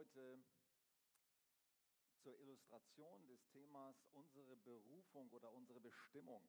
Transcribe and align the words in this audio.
heute 0.00 0.42
zur 2.22 2.38
Illustration 2.40 3.26
des 3.26 3.46
Themas 3.48 4.06
unsere 4.12 4.56
Berufung 4.56 5.30
oder 5.30 5.52
unsere 5.52 5.78
Bestimmung 5.78 6.48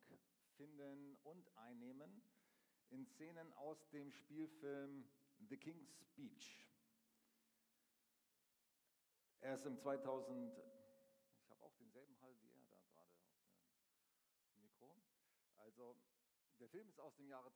finden 0.55 1.17
und 1.23 1.49
einnehmen 1.58 2.23
in 2.91 3.05
Szenen 3.05 3.52
aus 3.55 3.89
dem 3.89 4.13
Spielfilm 4.13 5.05
The 5.49 5.58
King's 5.58 5.99
Speech. 5.99 6.66
Er 9.41 9.55
ist 9.55 9.66
im 9.66 9.77
2000, 9.77 10.58
ich 11.41 11.49
habe 11.49 11.66
auch 11.66 11.75
denselben 11.75 12.22
Hall 12.22 12.33
wie 12.41 12.53
er 12.53 12.67
da 12.67 12.80
gerade 12.94 13.11
auf 13.17 14.47
dem 14.53 14.61
Mikro. 14.61 14.95
Also 15.58 15.97
der 16.58 16.70
Film 16.70 16.88
ist 16.88 17.02
aus 17.02 17.17
dem 17.17 17.27
Jahre 17.27 17.52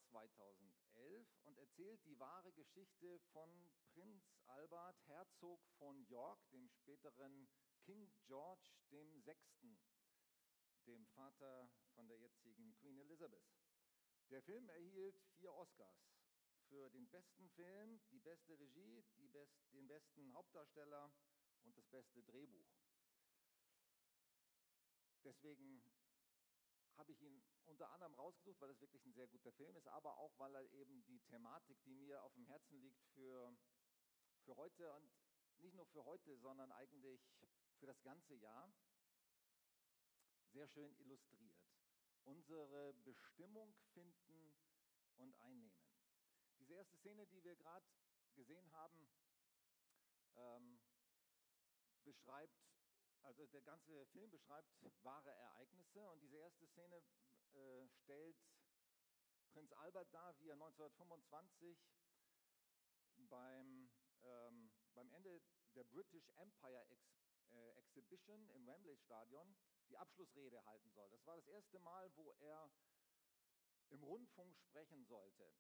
2011 1.06 1.28
und 1.44 1.58
erzählt 1.60 2.04
die 2.06 2.20
wahre 2.20 2.52
Geschichte 2.54 3.20
von 3.32 3.50
Prinz 3.94 4.24
Albert, 4.48 4.98
Herzog 5.08 5.62
von 5.78 6.04
York, 6.08 6.40
dem 6.52 6.68
späteren 6.68 7.48
King 7.84 8.12
George 8.26 8.72
VI., 8.90 9.22
dem 10.88 11.06
Vater 11.08 11.70
von 11.94 12.08
der 12.08 12.18
jetzigen 12.18 12.74
Queen 12.76 12.98
Elizabeth. 12.98 13.46
Der 14.32 14.42
Film 14.42 14.68
erhielt 14.70 15.20
vier 15.38 15.54
Oscars 15.54 16.12
für 16.70 16.90
den 16.90 17.08
besten 17.10 17.50
Film, 17.52 18.02
die 18.12 18.20
beste 18.20 18.58
Regie, 18.58 19.04
die 19.18 19.28
best, 19.28 19.54
den 19.74 19.88
besten 19.88 20.34
Hauptdarsteller 20.34 21.12
und 21.64 21.78
das 21.78 21.88
beste 21.88 22.24
Drehbuch. 22.24 22.68
Deswegen 25.24 25.84
habe 26.98 27.12
ich 27.12 27.22
ihn 27.22 27.44
unter 27.66 27.90
anderem 27.92 28.14
rausgesucht, 28.14 28.60
weil 28.62 28.70
es 28.72 28.82
wirklich 28.82 29.06
ein 29.06 29.14
sehr 29.14 29.28
guter 29.28 29.52
Film 29.52 29.76
ist, 29.76 29.88
aber 29.88 30.18
auch, 30.18 30.38
weil 30.38 30.56
er 30.56 30.64
eben 30.74 31.04
die 31.06 31.20
Thematik, 31.22 31.82
die 31.84 31.96
mir 31.96 32.24
auf 32.24 32.34
dem 32.34 32.46
Herzen 32.46 32.80
liegt 32.80 33.04
für, 33.14 33.56
für 34.44 34.56
heute 34.56 34.92
und 34.94 35.12
nicht 35.58 35.76
nur 35.76 35.86
für 35.88 36.06
heute, 36.06 36.38
sondern 36.38 36.72
eigentlich 36.72 37.22
für 37.78 37.86
das 37.86 38.02
ganze 38.04 38.36
Jahr, 38.36 38.74
sehr 40.52 40.68
schön 40.68 40.96
illustriert. 41.00 41.54
Unsere 42.24 42.94
Bestimmung 43.04 43.76
finden 43.94 44.56
und 45.18 45.38
einnehmen. 45.40 45.86
Diese 46.60 46.74
erste 46.74 46.98
Szene, 46.98 47.28
die 47.28 47.44
wir 47.44 47.56
gerade 47.56 47.86
gesehen 48.36 48.72
haben, 48.72 49.10
ähm, 50.36 50.80
beschreibt 52.04 52.75
also 53.26 53.46
der 53.48 53.62
ganze 53.62 54.06
Film 54.08 54.30
beschreibt 54.30 54.70
wahre 55.04 55.32
Ereignisse 55.32 56.10
und 56.10 56.22
diese 56.22 56.38
erste 56.38 56.66
Szene 56.68 57.04
äh, 57.54 57.88
stellt 58.04 58.38
Prinz 59.52 59.72
Albert 59.74 60.14
dar, 60.14 60.38
wie 60.40 60.50
er 60.50 60.56
1925 60.56 61.78
beim, 63.30 63.90
ähm, 64.24 64.72
beim 64.94 65.10
Ende 65.12 65.42
der 65.76 65.84
British 65.86 66.30
Empire 66.36 66.86
Ex 66.90 67.02
äh, 67.52 67.72
Exhibition 67.80 68.50
im 68.50 68.68
Wembley 68.68 68.98
Stadion 68.98 69.56
die 69.90 69.98
Abschlussrede 69.98 70.64
halten 70.66 70.92
soll. 70.92 71.10
Das 71.10 71.26
war 71.26 71.36
das 71.36 71.48
erste 71.48 71.80
Mal, 71.80 72.12
wo 72.16 72.32
er 72.40 72.70
im 73.90 74.04
Rundfunk 74.04 74.58
sprechen 74.58 75.06
sollte. 75.06 75.54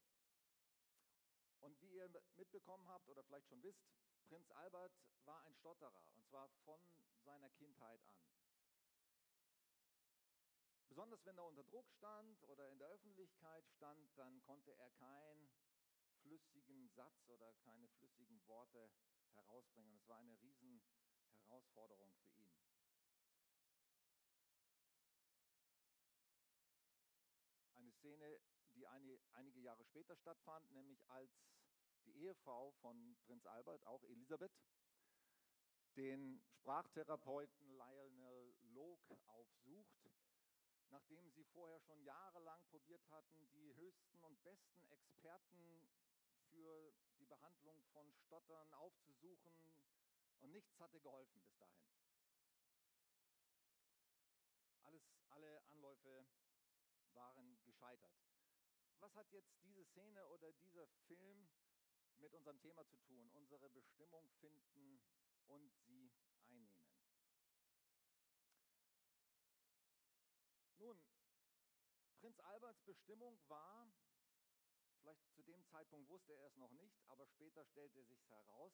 Und 1.62 1.80
wie 1.82 1.94
ihr 1.94 2.10
mitbekommen 2.36 2.88
habt 2.90 3.08
oder 3.10 3.24
vielleicht 3.24 3.48
schon 3.48 3.64
wisst, 3.64 3.88
Prinz 4.28 4.50
Albert 4.52 4.94
war 5.24 5.42
ein 5.44 5.56
Stotterer 5.56 6.04
und 6.16 6.26
zwar 6.26 6.50
von 6.64 6.80
seiner 7.24 7.50
Kindheit 7.52 8.02
an. 8.08 8.26
Besonders 10.88 11.26
wenn 11.26 11.38
er 11.38 11.46
unter 11.46 11.64
Druck 11.64 11.92
stand 11.92 12.42
oder 12.44 12.72
in 12.72 12.80
der 12.80 12.88
Öffentlichkeit 12.88 13.68
stand, 13.70 14.18
dann 14.18 14.42
konnte 14.44 14.72
er 14.74 14.90
keinen 14.92 15.50
flüssigen 16.22 16.90
Satz 16.90 17.28
oder 17.28 17.54
keine 17.66 17.90
flüssigen 17.90 18.42
Worte 18.48 18.90
herausbringen. 19.34 19.92
Und 19.92 19.98
es 19.98 20.08
war 20.08 20.20
eine 20.20 20.40
riesen 20.42 20.82
Herausforderung 21.38 22.14
für 22.14 22.30
ihn. 22.30 22.50
Eine 27.74 27.92
Szene, 27.92 28.40
die 28.74 28.88
einige 28.88 29.60
Jahre 29.60 29.84
später 29.84 30.16
stattfand, 30.16 30.72
nämlich 30.72 31.06
als 31.10 31.38
die 32.06 32.16
Ehefrau 32.24 32.72
von 32.82 33.16
Prinz 33.26 33.46
Albert, 33.46 33.86
auch 33.86 34.04
Elisabeth, 34.06 34.52
den 35.96 36.42
Sprachtherapeuten 36.42 37.72
Lionel 37.78 38.56
Locke 38.74 39.18
aufsucht, 39.28 40.12
nachdem 40.90 41.30
sie 41.32 41.44
vorher 41.46 41.80
schon 41.80 42.02
jahrelang 42.04 42.64
probiert 42.66 43.10
hatten, 43.12 43.50
die 43.54 43.76
höchsten 43.76 44.22
und 44.22 44.42
besten 44.44 44.86
Experten 44.90 45.90
für 46.50 46.94
die 47.18 47.26
Behandlung 47.26 47.84
von 47.94 48.14
Stottern 48.14 48.74
aufzusuchen 48.74 49.54
und 50.42 50.52
nichts 50.52 50.80
hatte 50.80 51.00
geholfen 51.00 51.42
bis 51.42 51.56
dahin. 51.58 51.86
Alles, 54.84 55.04
alle 55.30 55.62
Anläufe 55.68 56.26
waren 57.14 57.60
gescheitert. 57.64 58.14
Was 59.00 59.16
hat 59.16 59.32
jetzt 59.32 59.54
diese 59.64 59.84
Szene 59.86 60.26
oder 60.28 60.52
dieser 60.54 60.88
Film 61.08 61.50
mit 62.20 62.34
unserem 62.34 62.60
Thema 62.60 62.86
zu 62.86 62.98
tun, 62.98 63.30
unsere 63.34 63.70
Bestimmung 63.70 64.30
finden 64.40 65.02
und 65.48 65.72
sie 65.86 66.12
einnehmen. 66.48 66.86
Nun, 70.78 71.02
Prinz 72.20 72.40
Alberts 72.40 72.82
Bestimmung 72.84 73.40
war, 73.48 73.92
vielleicht 75.00 75.32
zu 75.34 75.44
dem 75.44 75.64
Zeitpunkt 75.66 76.10
wusste 76.10 76.34
er 76.34 76.48
es 76.48 76.58
noch 76.58 76.72
nicht, 76.72 77.00
aber 77.08 77.26
später 77.28 77.66
stellte 77.66 78.04
sich 78.04 78.30
heraus, 78.30 78.74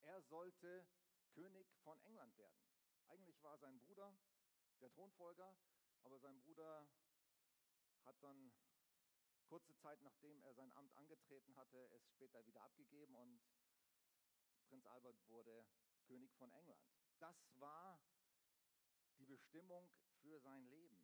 er 0.00 0.20
sollte 0.22 0.86
König 1.30 1.66
von 1.84 2.00
England 2.02 2.36
werden. 2.36 2.62
Eigentlich 3.06 3.42
war 3.42 3.58
sein 3.58 3.78
Bruder 3.80 4.16
der 4.80 4.90
Thronfolger, 4.92 5.56
aber 6.02 6.18
sein 6.18 6.40
Bruder 6.40 6.88
hat 8.04 8.22
dann 8.22 8.52
Kurze 9.48 9.74
Zeit 9.76 10.00
nachdem 10.02 10.42
er 10.42 10.52
sein 10.52 10.70
Amt 10.72 10.94
angetreten 10.94 11.56
hatte, 11.56 11.78
es 11.94 12.06
später 12.10 12.44
wieder 12.46 12.62
abgegeben 12.62 13.16
und 13.16 13.40
Prinz 14.66 14.84
Albert 14.86 15.16
wurde 15.28 15.66
König 16.06 16.34
von 16.34 16.52
England. 16.52 16.82
Das 17.18 17.36
war 17.58 17.98
die 19.18 19.24
Bestimmung 19.24 19.90
für 20.20 20.38
sein 20.40 20.68
Leben. 20.68 21.02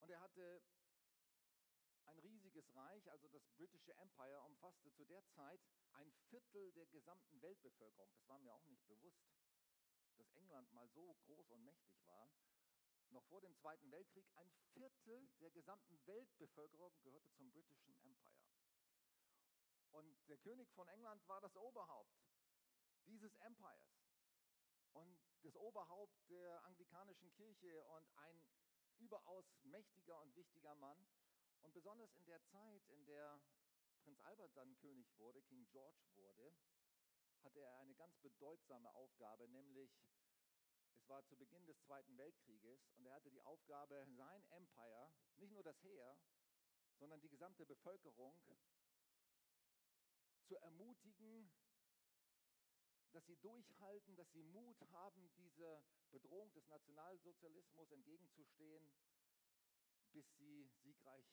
Und 0.00 0.10
er 0.10 0.20
hatte 0.20 0.60
ein 2.06 2.18
riesiges 2.18 2.74
Reich, 2.74 3.08
also 3.10 3.28
das 3.28 3.46
britische 3.50 3.94
Empire 3.94 4.42
umfasste 4.42 4.92
zu 4.92 5.04
der 5.04 5.24
Zeit 5.28 5.60
ein 5.92 6.12
Viertel 6.28 6.72
der 6.72 6.86
gesamten 6.86 7.40
Weltbevölkerung. 7.42 8.10
Das 8.12 8.28
war 8.28 8.40
mir 8.40 8.52
auch 8.52 8.66
nicht 8.66 8.84
bewusst, 8.88 9.24
dass 10.16 10.30
England 10.32 10.72
mal 10.72 10.88
so 10.88 11.14
groß 11.26 11.50
und 11.52 11.64
mächtig 11.64 11.96
war 12.06 12.30
noch 13.10 13.24
vor 13.24 13.40
dem 13.40 13.54
Zweiten 13.56 13.90
Weltkrieg, 13.90 14.26
ein 14.36 14.50
Viertel 14.72 15.28
der 15.40 15.50
gesamten 15.50 15.98
Weltbevölkerung 16.06 16.92
gehörte 17.02 17.30
zum 17.32 17.50
British 17.50 17.82
Empire. 17.84 18.16
Und 19.92 20.28
der 20.28 20.38
König 20.38 20.70
von 20.72 20.88
England 20.88 21.26
war 21.28 21.40
das 21.40 21.56
Oberhaupt 21.56 22.14
dieses 23.06 23.34
Empires 23.36 24.06
und 24.92 25.18
das 25.42 25.56
Oberhaupt 25.56 26.28
der 26.28 26.64
anglikanischen 26.64 27.32
Kirche 27.32 27.84
und 27.86 28.10
ein 28.16 28.42
überaus 28.98 29.44
mächtiger 29.62 30.20
und 30.20 30.34
wichtiger 30.36 30.74
Mann. 30.74 31.08
Und 31.62 31.72
besonders 31.72 32.12
in 32.14 32.26
der 32.26 32.42
Zeit, 32.44 32.86
in 32.88 33.04
der 33.06 33.40
Prinz 34.02 34.20
Albert 34.20 34.56
dann 34.56 34.76
König 34.78 35.06
wurde, 35.18 35.42
King 35.42 35.66
George 35.66 36.04
wurde, 36.14 36.54
hatte 37.42 37.60
er 37.60 37.78
eine 37.78 37.94
ganz 37.94 38.16
bedeutsame 38.18 38.92
Aufgabe, 38.94 39.48
nämlich 39.48 39.90
war 41.08 41.24
zu 41.24 41.36
Beginn 41.36 41.64
des 41.66 41.80
Zweiten 41.82 42.16
Weltkrieges 42.16 42.90
und 42.96 43.06
er 43.06 43.14
hatte 43.14 43.30
die 43.30 43.42
Aufgabe, 43.42 44.06
sein 44.16 44.44
Empire, 44.50 45.12
nicht 45.36 45.52
nur 45.52 45.62
das 45.62 45.82
Heer, 45.82 46.18
sondern 46.98 47.20
die 47.20 47.28
gesamte 47.28 47.66
Bevölkerung 47.66 48.40
zu 50.44 50.56
ermutigen, 50.56 51.50
dass 53.12 53.26
sie 53.26 53.36
durchhalten, 53.36 54.14
dass 54.16 54.30
sie 54.32 54.42
Mut 54.42 54.80
haben, 54.92 55.30
dieser 55.36 55.82
Bedrohung 56.10 56.52
des 56.52 56.66
Nationalsozialismus 56.68 57.90
entgegenzustehen, 57.90 58.92
bis 60.12 60.26
sie 60.36 60.70
siegreich 60.82 61.26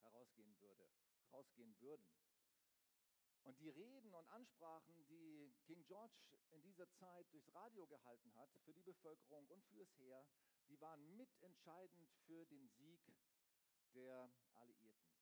herausgehen, 0.00 0.58
würde, 0.60 0.90
herausgehen 1.24 1.78
würden. 1.80 2.06
Und 3.44 3.60
die 3.60 3.68
Reden 3.68 4.14
und 4.14 4.26
Ansprachen, 4.30 5.06
die 5.06 5.52
King 5.66 5.84
George 5.84 6.14
in 6.50 6.62
dieser 6.62 6.90
Zeit 6.94 7.30
durchs 7.30 7.54
Radio 7.54 7.86
gehalten 7.86 8.34
hat, 8.36 8.50
für 8.64 8.72
die 8.72 8.80
Bevölkerung 8.82 9.46
und 9.48 9.62
fürs 9.66 9.92
Heer, 9.98 10.26
die 10.68 10.80
waren 10.80 11.16
mitentscheidend 11.16 12.10
für 12.26 12.46
den 12.46 12.68
Sieg 12.68 13.00
der 13.94 14.30
Alliierten. 14.54 15.14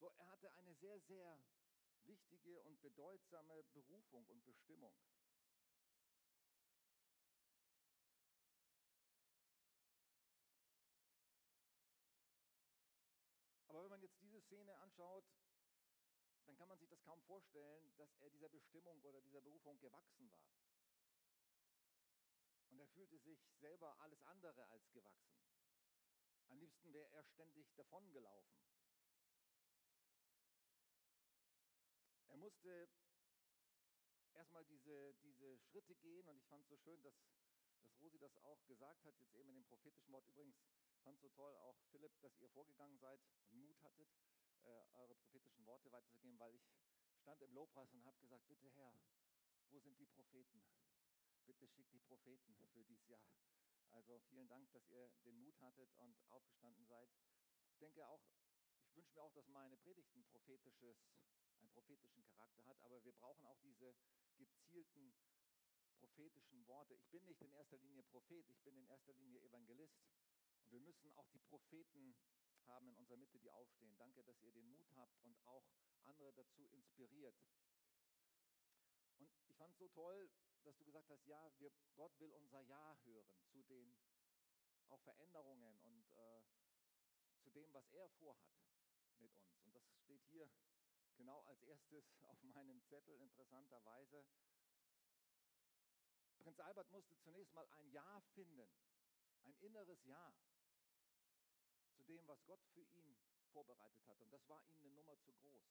So, 0.00 0.10
er 0.16 0.30
hatte 0.30 0.52
eine 0.54 0.74
sehr, 0.74 1.00
sehr 1.00 1.40
wichtige 2.04 2.60
und 2.62 2.80
bedeutsame 2.80 3.62
Berufung 3.72 4.26
und 4.26 4.44
Bestimmung. 4.44 4.94
Aber 13.68 13.82
wenn 13.82 13.90
man 13.90 14.02
jetzt 14.02 14.20
diese 14.20 14.40
Szene 14.40 14.76
anschaut, 14.78 15.24
kann 16.58 16.68
man 16.68 16.78
sich 16.78 16.88
das 16.88 17.00
kaum 17.04 17.22
vorstellen, 17.22 17.94
dass 17.96 18.12
er 18.16 18.30
dieser 18.30 18.48
Bestimmung 18.48 19.00
oder 19.04 19.20
dieser 19.20 19.40
Berufung 19.40 19.78
gewachsen 19.78 20.28
war. 20.32 20.44
Und 22.70 22.80
er 22.80 22.88
fühlte 22.88 23.16
sich 23.18 23.38
selber 23.60 23.96
alles 24.00 24.20
andere 24.24 24.66
als 24.68 24.90
gewachsen. 24.90 25.38
Am 26.48 26.58
liebsten 26.58 26.92
wäre 26.92 27.08
er 27.10 27.22
ständig 27.22 27.72
davongelaufen. 27.76 28.58
Er 32.26 32.36
musste 32.36 32.88
erstmal 34.34 34.64
diese, 34.64 35.14
diese 35.22 35.58
Schritte 35.58 35.94
gehen 35.94 36.26
und 36.28 36.38
ich 36.38 36.46
fand 36.46 36.64
es 36.64 36.68
so 36.68 36.76
schön, 36.76 37.00
dass, 37.02 37.14
dass 37.82 38.00
Rosi 38.00 38.18
das 38.18 38.36
auch 38.38 38.64
gesagt 38.66 39.04
hat, 39.04 39.16
jetzt 39.20 39.34
eben 39.36 39.50
in 39.50 39.56
dem 39.56 39.64
prophetischen 39.64 40.12
Wort. 40.12 40.26
Übrigens 40.26 40.56
fand 41.02 41.16
es 41.16 41.22
so 41.22 41.28
toll, 41.28 41.54
auch 41.58 41.78
Philipp, 41.92 42.18
dass 42.20 42.36
ihr 42.38 42.48
vorgegangen 42.50 42.98
seid 42.98 43.20
und 43.50 43.60
Mut 43.60 43.80
hattet, 43.82 44.08
eure 44.64 45.14
prophetischen 45.14 45.66
Worte 45.66 45.90
weiterzugeben, 45.92 46.38
weil 46.38 46.54
ich 46.54 46.62
stand 47.20 47.42
im 47.42 47.52
Lobpreis 47.52 47.92
und 47.92 48.04
habe 48.04 48.18
gesagt, 48.20 48.46
bitte 48.48 48.70
Herr, 48.70 48.94
wo 49.70 49.78
sind 49.80 49.98
die 49.98 50.06
Propheten? 50.06 50.62
Bitte 51.46 51.66
schickt 51.66 51.92
die 51.92 52.00
Propheten 52.00 52.54
für 52.54 52.68
dieses 52.68 53.06
Jahr. 53.06 53.28
Also 53.90 54.18
vielen 54.28 54.48
Dank, 54.48 54.70
dass 54.72 54.88
ihr 54.88 55.10
den 55.24 55.38
Mut 55.40 55.58
hattet 55.60 55.92
und 55.96 56.16
aufgestanden 56.30 56.86
seid. 56.86 57.10
Ich 57.70 57.78
denke 57.78 58.06
auch, 58.06 58.22
ich 58.84 58.94
wünsche 58.96 59.14
mir 59.14 59.22
auch, 59.22 59.32
dass 59.32 59.48
meine 59.48 59.76
Predigten 59.76 60.24
prophetisches 60.24 60.96
einen 61.58 61.70
prophetischen 61.70 62.24
Charakter 62.24 62.64
hat, 62.66 62.80
aber 62.82 63.02
wir 63.04 63.12
brauchen 63.12 63.44
auch 63.46 63.58
diese 63.58 63.94
gezielten 64.36 65.14
prophetischen 65.98 66.66
Worte. 66.66 66.94
Ich 66.94 67.08
bin 67.08 67.24
nicht 67.24 67.42
in 67.42 67.50
erster 67.52 67.78
Linie 67.78 68.02
Prophet, 68.04 68.48
ich 68.48 68.60
bin 68.62 68.76
in 68.76 68.86
erster 68.86 69.12
Linie 69.14 69.42
Evangelist 69.42 69.98
und 70.62 70.70
wir 70.70 70.80
müssen 70.80 71.12
auch 71.14 71.28
die 71.30 71.40
Propheten 71.40 72.14
haben 72.68 72.88
in 72.88 72.96
unserer 72.96 73.16
Mitte, 73.16 73.38
die 73.38 73.50
aufstehen. 73.50 73.96
Danke, 73.98 74.22
dass 74.24 74.40
ihr 74.42 74.52
den 74.52 74.68
Mut 74.68 74.90
habt 74.96 75.18
und 75.24 75.38
auch 75.44 75.64
andere 76.04 76.32
dazu 76.32 76.68
inspiriert. 76.68 77.36
Und 79.18 79.30
ich 79.46 79.56
fand 79.56 79.72
es 79.72 79.78
so 79.78 79.88
toll, 79.88 80.30
dass 80.64 80.76
du 80.76 80.84
gesagt 80.84 81.10
hast, 81.10 81.26
ja, 81.26 81.50
wir, 81.58 81.72
Gott 81.96 82.18
will 82.20 82.32
unser 82.32 82.60
Ja 82.60 82.96
hören 83.04 83.40
zu 83.46 83.62
den 83.62 83.96
auch 84.90 85.00
Veränderungen 85.00 85.78
und 85.80 86.12
äh, 86.12 86.42
zu 87.40 87.50
dem, 87.50 87.72
was 87.74 87.88
er 87.90 88.08
vorhat 88.08 88.56
mit 89.18 89.34
uns. 89.34 89.60
Und 89.62 89.74
das 89.74 89.84
steht 90.04 90.24
hier 90.26 90.48
genau 91.16 91.42
als 91.42 91.62
erstes 91.62 92.04
auf 92.22 92.42
meinem 92.42 92.82
Zettel, 92.84 93.20
interessanterweise. 93.20 94.24
Prinz 96.38 96.60
Albert 96.60 96.90
musste 96.90 97.18
zunächst 97.18 97.52
mal 97.54 97.68
ein 97.72 97.90
Ja 97.90 98.20
finden, 98.34 98.70
ein 99.42 99.54
inneres 99.56 100.04
Ja 100.04 100.32
dem, 102.08 102.26
was 102.26 102.44
Gott 102.46 102.60
für 102.72 102.82
ihn 102.82 103.16
vorbereitet 103.52 104.06
hat. 104.06 104.20
Und 104.20 104.32
das 104.32 104.48
war 104.48 104.62
ihm 104.64 104.78
eine 104.78 104.90
Nummer 104.90 105.18
zu 105.20 105.32
groß. 105.34 105.64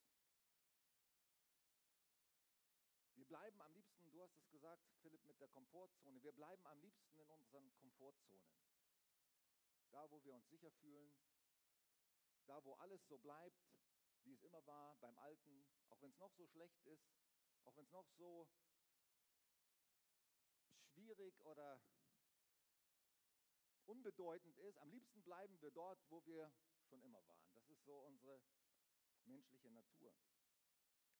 Wir 3.15 3.25
bleiben 3.25 3.59
am 3.61 3.73
liebsten, 3.73 4.11
du 4.11 4.21
hast 4.21 4.37
es 4.37 4.49
gesagt, 4.49 4.87
Philipp, 5.01 5.25
mit 5.25 5.39
der 5.41 5.49
Komfortzone. 5.49 6.21
Wir 6.23 6.31
bleiben 6.31 6.65
am 6.67 6.79
liebsten 6.79 7.19
in 7.19 7.29
unseren 7.29 7.73
Komfortzonen. 7.75 8.55
Da, 9.91 10.09
wo 10.11 10.23
wir 10.23 10.33
uns 10.33 10.47
sicher 10.47 10.71
fühlen, 10.71 11.15
da, 12.45 12.63
wo 12.63 12.73
alles 12.75 13.05
so 13.07 13.17
bleibt, 13.17 13.57
wie 14.23 14.33
es 14.33 14.43
immer 14.43 14.65
war 14.65 14.95
beim 14.97 15.17
Alten, 15.17 15.65
auch 15.89 16.01
wenn 16.01 16.11
es 16.11 16.19
noch 16.19 16.31
so 16.33 16.45
schlecht 16.45 16.81
ist, 16.85 17.09
auch 17.63 17.75
wenn 17.75 17.85
es 17.85 17.91
noch 17.91 18.07
so 18.17 18.47
schwierig 20.93 21.39
oder 21.41 21.81
unbedeutend 23.87 24.57
ist. 24.59 24.77
Am 24.77 24.89
liebsten 24.91 25.23
bleiben 25.23 25.59
wir 25.61 25.71
dort, 25.71 25.99
wo 26.09 26.23
wir 26.25 26.51
schon 26.83 27.01
immer 27.01 27.25
waren. 27.27 27.51
Das 27.53 27.69
ist 27.69 27.83
so 27.85 27.97
unsere 27.99 28.41
menschliche 29.25 29.69
Natur. 29.71 30.13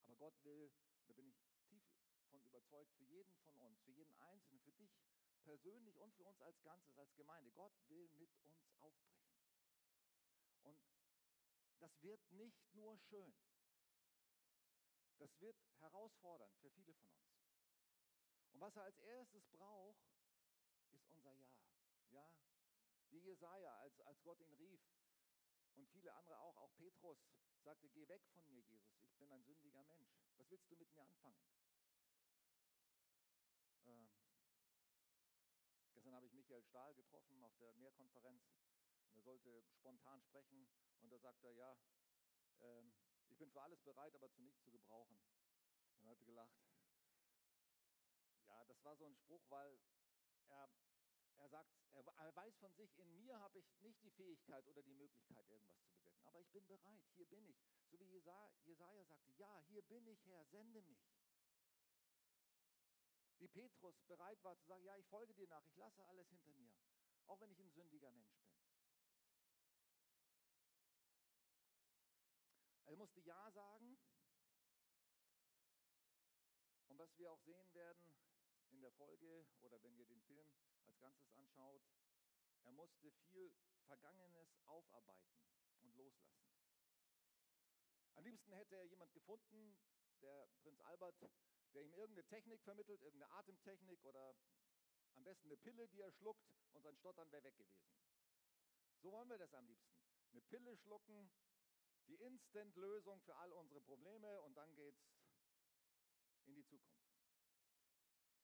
Aber 0.04 0.16
Gott 0.16 0.44
will, 0.44 0.72
da 1.08 1.14
bin 1.14 1.28
ich 1.28 1.38
tief 1.66 1.84
von 2.30 2.42
überzeugt, 2.44 2.94
für 2.94 3.06
jeden 3.06 3.36
von 3.38 3.58
uns, 3.60 3.80
für 3.82 3.92
jeden 3.92 4.16
Einzelnen, 4.18 4.62
für 4.62 4.74
dich 4.74 4.92
persönlich 5.44 5.98
und 6.00 6.14
für 6.14 6.26
uns 6.26 6.42
als 6.42 6.62
Ganzes, 6.62 6.98
als 6.98 7.16
Gemeinde, 7.16 7.52
Gott 7.52 7.74
will 7.88 8.10
mit 8.10 8.30
uns 8.44 8.70
aufbrechen. 8.80 9.40
Und 10.64 10.82
das 11.80 12.02
wird 12.02 12.32
nicht 12.32 12.74
nur 12.74 12.98
schön. 12.98 13.34
Das 15.20 15.40
wird 15.40 15.58
herausfordernd 15.80 16.56
für 16.58 16.70
viele 16.72 16.94
von 16.94 17.10
uns. 17.12 17.28
Und 18.52 18.60
was 18.60 18.76
er 18.76 18.84
als 18.84 19.00
erstes 19.00 19.46
braucht, 19.48 20.06
ist 20.92 21.08
unser 21.12 21.34
Ja. 21.34 21.48
Ja, 22.12 22.47
wie 23.12 23.20
Jesaja, 23.20 23.78
als, 23.80 24.00
als 24.02 24.22
Gott 24.24 24.40
ihn 24.42 24.54
rief 24.54 24.82
und 25.76 25.88
viele 25.90 26.14
andere 26.14 26.40
auch, 26.40 26.58
auch 26.58 26.74
Petrus 26.76 27.18
sagte: 27.64 27.90
Geh 27.90 28.08
weg 28.08 28.24
von 28.26 28.46
mir, 28.46 28.62
Jesus, 28.62 28.82
ich 29.02 29.16
bin 29.18 29.32
ein 29.32 29.44
sündiger 29.44 29.84
Mensch. 29.84 30.10
Was 30.38 30.50
willst 30.50 30.70
du 30.72 30.76
mit 30.76 30.92
mir 30.94 31.04
anfangen? 31.04 31.42
Ähm, 33.86 34.10
gestern 35.94 36.16
habe 36.16 36.26
ich 36.26 36.34
Michael 36.34 36.64
Stahl 36.64 36.94
getroffen 36.96 37.44
auf 37.44 37.56
der 37.58 37.74
Mehrkonferenz 37.76 38.44
und 39.10 39.18
er 39.18 39.24
sollte 39.24 39.64
spontan 39.74 40.22
sprechen 40.22 40.68
und 41.02 41.10
da 41.12 41.20
sagt 41.20 41.44
er, 41.44 41.52
ja, 41.52 41.78
ähm, 42.62 42.94
ich 43.30 43.38
bin 43.38 43.52
für 43.52 43.62
alles 43.62 43.82
bereit, 43.82 44.16
aber 44.16 44.32
zu 44.32 44.42
nichts 44.42 44.64
zu 44.64 44.72
gebrauchen. 44.72 45.20
Und 46.00 46.06
er 46.06 46.12
hat 46.12 46.24
gelacht. 46.26 46.58
Ja, 48.48 48.64
das 48.66 48.84
war 48.84 48.96
so 48.96 49.06
ein 49.06 49.16
Spruch, 49.16 49.44
weil 49.50 49.80
er, 50.48 50.70
er 51.38 51.50
sagt, 51.50 51.72
er, 51.94 52.36
weiß 52.36 52.58
von 52.58 52.74
sich, 52.76 52.98
in 52.98 53.16
mir 53.16 53.40
habe 53.40 53.60
ich 53.60 53.80
nicht 53.82 54.04
die 54.04 54.12
Fähigkeit 54.12 54.68
oder 54.68 54.82
die 54.84 54.94
Möglichkeit, 54.94 55.50
irgendwas 55.50 55.80
zu 55.80 55.90
bewirken. 55.90 56.26
Aber 56.26 56.40
ich 56.40 56.50
bin 56.50 56.66
bereit, 56.68 57.06
hier 57.14 57.26
bin 57.26 57.48
ich. 57.48 57.58
So 57.90 58.00
wie 58.00 58.10
Jesaja, 58.10 58.52
Jesaja 58.64 59.04
sagte, 59.06 59.32
ja, 59.32 59.60
hier 59.68 59.82
bin 59.84 60.08
ich, 60.08 60.26
Herr, 60.26 60.46
sende 60.46 60.82
mich. 60.82 61.00
Wie 63.38 63.48
Petrus 63.48 64.02
bereit 64.08 64.44
war 64.44 64.58
zu 64.58 64.66
sagen, 64.66 64.84
ja, 64.84 64.96
ich 64.98 65.06
folge 65.08 65.34
dir 65.34 65.48
nach, 65.48 65.64
ich 65.66 65.76
lasse 65.76 66.04
alles 66.06 66.28
hinter 66.30 66.54
mir, 66.54 66.74
auch 67.28 67.40
wenn 67.40 67.52
ich 67.52 67.60
ein 67.60 67.72
sündiger 67.72 68.12
Mensch 68.12 68.36
bin. 68.40 68.58
Er 72.86 72.96
musste 72.96 73.20
Ja 73.22 73.52
sagen. 73.52 74.00
Und 76.88 76.98
was 76.98 77.18
wir 77.18 77.32
auch 77.32 77.42
sehen 77.42 77.74
werden 77.74 78.16
in 78.72 78.82
der 78.82 78.92
Folge 78.92 79.46
oder 79.62 79.82
wenn 79.84 79.96
ihr 79.98 80.06
den 80.06 80.22
Film 80.22 80.50
als 80.86 80.97
Ganzes 81.08 81.32
anschaut, 81.32 81.82
er 82.64 82.72
musste 82.72 83.10
viel 83.32 83.50
Vergangenes 83.86 84.50
aufarbeiten 84.66 85.40
und 85.80 85.96
loslassen. 85.96 86.52
Am 88.16 88.26
liebsten 88.26 88.52
hätte 88.52 88.76
er 88.76 88.84
jemand 88.84 89.14
gefunden, 89.14 89.78
der 90.22 90.50
Prinz 90.60 90.82
Albert, 90.82 91.16
der 91.74 91.84
ihm 91.84 91.94
irgendeine 91.94 92.28
Technik 92.28 92.62
vermittelt, 92.62 93.02
irgendeine 93.02 93.32
Atemtechnik 93.36 94.04
oder 94.04 94.36
am 95.14 95.24
besten 95.24 95.48
eine 95.48 95.56
Pille, 95.56 95.88
die 95.88 96.02
er 96.02 96.12
schluckt 96.12 96.46
und 96.74 96.84
sein 96.84 96.98
Stottern 96.98 97.32
wäre 97.32 97.44
weg 97.46 97.56
gewesen. 97.56 97.88
So 99.02 99.12
wollen 99.14 99.30
wir 99.30 99.38
das 99.38 99.54
am 99.54 99.66
liebsten. 99.66 99.96
Eine 100.32 100.42
Pille 100.42 100.76
schlucken 100.76 101.32
die 102.08 102.16
Instant-Lösung 102.16 103.22
für 103.22 103.36
all 103.36 103.54
unsere 103.54 103.80
Probleme 103.80 104.42
und 104.42 104.56
dann 104.56 104.76
geht's 104.76 105.08
in 106.44 106.54
die 106.54 106.66
Zukunft. 106.66 106.98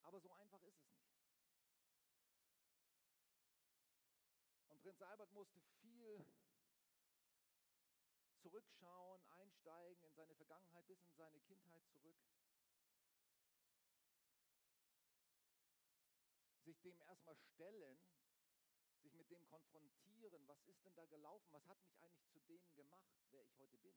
Aber 0.04 0.20
so 0.20 0.32
einfach 0.34 0.62
ist 0.64 0.78
es 0.80 0.94
nicht. 0.94 1.04
Und 4.68 4.82
Prinz 4.82 4.93
Albert 5.08 5.32
musste 5.34 5.62
viel 5.82 6.26
zurückschauen, 8.38 9.26
einsteigen 9.30 10.04
in 10.04 10.14
seine 10.14 10.36
Vergangenheit 10.36 10.86
bis 10.88 11.02
in 11.04 11.16
seine 11.16 11.40
Kindheit 11.42 11.86
zurück. 11.88 12.18
Sich 16.64 16.80
dem 16.82 17.02
erstmal 17.02 17.36
stellen, 17.36 18.00
sich 19.02 19.14
mit 19.16 19.30
dem 19.30 19.46
konfrontieren, 19.48 20.48
was 20.48 20.64
ist 20.66 20.84
denn 20.86 20.96
da 20.96 21.06
gelaufen, 21.06 21.52
was 21.52 21.68
hat 21.68 21.82
mich 21.84 22.00
eigentlich 22.00 22.30
zu 22.32 22.40
dem 22.42 22.74
gemacht, 22.76 23.12
wer 23.32 23.44
ich 23.44 23.58
heute 23.58 23.78
bin. 23.78 23.96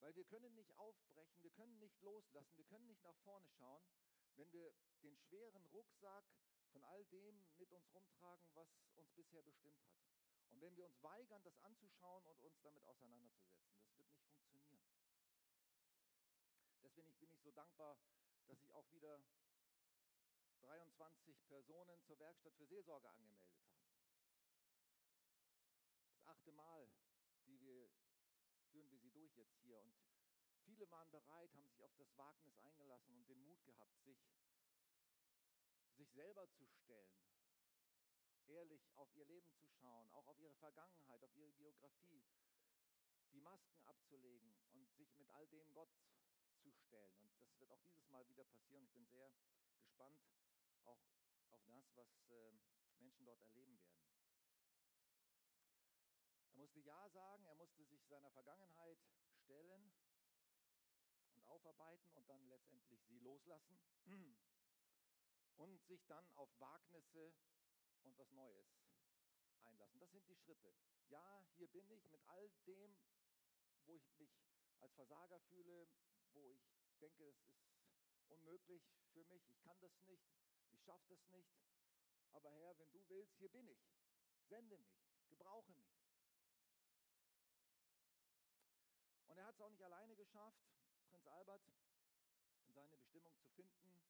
Weil 0.00 0.14
wir 0.16 0.24
können 0.24 0.54
nicht 0.54 0.76
aufbrechen, 0.78 1.42
wir 1.42 1.52
können 1.52 1.78
nicht 1.78 2.00
loslassen, 2.00 2.56
wir 2.56 2.64
können 2.64 2.86
nicht 2.86 3.02
nach 3.04 3.16
vorne 3.18 3.48
schauen, 3.50 3.84
wenn 4.34 4.52
wir 4.52 4.72
den 5.02 5.16
schweren 5.16 5.64
Rucksack 5.66 6.24
von 6.72 6.84
all 6.84 7.04
dem 7.06 7.46
mit 7.58 7.70
uns 7.72 7.92
rumtragen, 7.94 8.48
was 8.54 8.68
uns 8.96 9.10
bisher 9.12 9.42
bestimmt 9.42 9.80
hat. 9.84 9.96
Und 10.50 10.60
wenn 10.60 10.76
wir 10.76 10.84
uns 10.84 11.02
weigern, 11.02 11.42
das 11.42 11.58
anzuschauen 11.62 12.26
und 12.26 12.42
uns 12.42 12.60
damit 12.62 12.84
auseinanderzusetzen, 12.84 13.72
das 13.76 14.52
wird 14.52 14.68
nicht 14.70 14.86
funktionieren. 14.86 14.92
Deswegen 16.82 17.14
bin 17.18 17.30
ich 17.32 17.40
so 17.40 17.50
dankbar, 17.52 17.96
dass 18.46 18.60
ich 18.62 18.74
auch 18.74 18.90
wieder 18.90 19.20
23 20.60 21.44
Personen 21.46 22.02
zur 22.02 22.18
Werkstatt 22.18 22.54
für 22.54 22.66
Seelsorge 22.66 23.08
angemeldet 23.10 23.56
haben. 23.64 23.82
Das 26.10 26.26
achte 26.26 26.52
Mal, 26.52 26.88
die 27.46 27.60
wir 27.60 27.90
führen 28.72 28.90
wir 28.90 28.98
sie 28.98 29.10
durch 29.10 29.36
jetzt 29.36 29.56
hier. 29.58 29.78
Und 29.80 29.94
viele 30.64 30.90
waren 30.90 31.10
bereit, 31.10 31.54
haben 31.54 31.68
sich 31.68 31.82
auf 31.82 31.94
das 31.96 32.16
Wagnis 32.16 32.58
eingelassen 32.58 33.14
und 33.14 33.28
den 33.28 33.42
Mut 33.44 33.62
gehabt, 33.64 34.00
sich, 34.00 34.18
sich 36.02 36.10
selber 36.14 36.50
zu 36.50 36.66
stellen, 36.66 37.16
ehrlich 38.48 38.90
auf 38.96 39.08
ihr 39.14 39.24
Leben 39.24 39.52
zu 39.54 39.68
schauen, 39.68 40.10
auch 40.10 40.26
auf 40.26 40.38
ihre 40.40 40.54
Vergangenheit, 40.56 41.22
auf 41.22 41.32
ihre 41.36 41.52
Biografie, 41.52 42.24
die 43.32 43.40
Masken 43.40 43.80
abzulegen 43.84 44.52
und 44.72 44.92
sich 44.96 45.16
mit 45.16 45.28
all 45.30 45.46
dem 45.46 45.72
Gott 45.72 45.94
zu 46.60 46.72
stellen. 46.72 47.16
Und 47.20 47.40
das 47.40 47.56
wird 47.60 47.70
auch 47.70 47.80
dieses 47.82 48.08
Mal 48.08 48.26
wieder 48.28 48.42
passieren. 48.44 48.82
Ich 48.84 48.92
bin 48.92 49.06
sehr 49.06 49.32
gespannt 49.78 50.20
auch 50.84 50.98
auf 51.52 51.62
das, 51.68 51.84
was 51.94 52.08
äh, 52.30 52.52
Menschen 52.98 53.24
dort 53.24 53.40
erleben 53.40 53.80
werden. 53.80 54.02
Er 56.50 56.56
musste 56.56 56.80
Ja 56.80 57.08
sagen, 57.10 57.44
er 57.44 57.54
musste 57.54 57.84
sich 57.84 58.04
seiner 58.08 58.32
Vergangenheit 58.32 58.98
stellen 59.44 59.92
und 61.36 61.46
aufarbeiten 61.46 62.10
und 62.14 62.28
dann 62.28 62.44
letztendlich 62.48 63.00
sie 63.04 63.20
loslassen 63.20 63.78
und 65.56 65.82
sich 65.86 66.04
dann 66.06 66.28
auf 66.34 66.48
Wagnisse 66.60 67.32
und 68.02 68.18
was 68.18 68.30
Neues 68.32 68.66
einlassen. 69.64 70.00
Das 70.00 70.10
sind 70.10 70.26
die 70.28 70.36
Schritte. 70.36 70.74
Ja, 71.08 71.44
hier 71.56 71.68
bin 71.68 71.90
ich 71.90 72.08
mit 72.08 72.20
all 72.28 72.50
dem, 72.66 72.96
wo 73.86 73.94
ich 73.94 74.12
mich 74.14 74.30
als 74.80 74.94
Versager 74.94 75.40
fühle, 75.40 75.88
wo 76.32 76.48
ich 76.48 76.98
denke, 76.98 76.98
das 76.98 77.18
ist 77.18 77.62
unmöglich 78.28 78.82
für 79.12 79.24
mich, 79.24 79.46
ich 79.48 79.60
kann 79.60 79.78
das 79.80 79.98
nicht, 80.00 80.24
ich 80.70 80.82
schaffe 80.82 81.06
das 81.08 81.26
nicht. 81.28 81.52
Aber 82.32 82.50
Herr, 82.50 82.78
wenn 82.78 82.90
du 82.92 83.08
willst, 83.08 83.36
hier 83.36 83.50
bin 83.50 83.68
ich. 83.68 83.78
Sende 84.48 84.78
mich, 84.78 85.02
gebrauche 85.28 85.70
mich. 85.72 85.92
Und 89.26 89.38
er 89.38 89.46
hat 89.46 89.54
es 89.54 89.60
auch 89.60 89.70
nicht 89.70 89.82
alleine 89.82 90.14
geschafft, 90.16 90.62
Prinz 91.08 91.26
Albert 91.26 91.62
in 92.66 92.74
seine 92.74 92.96
Bestimmung 92.96 93.34
zu 93.38 93.48
finden. 93.48 94.01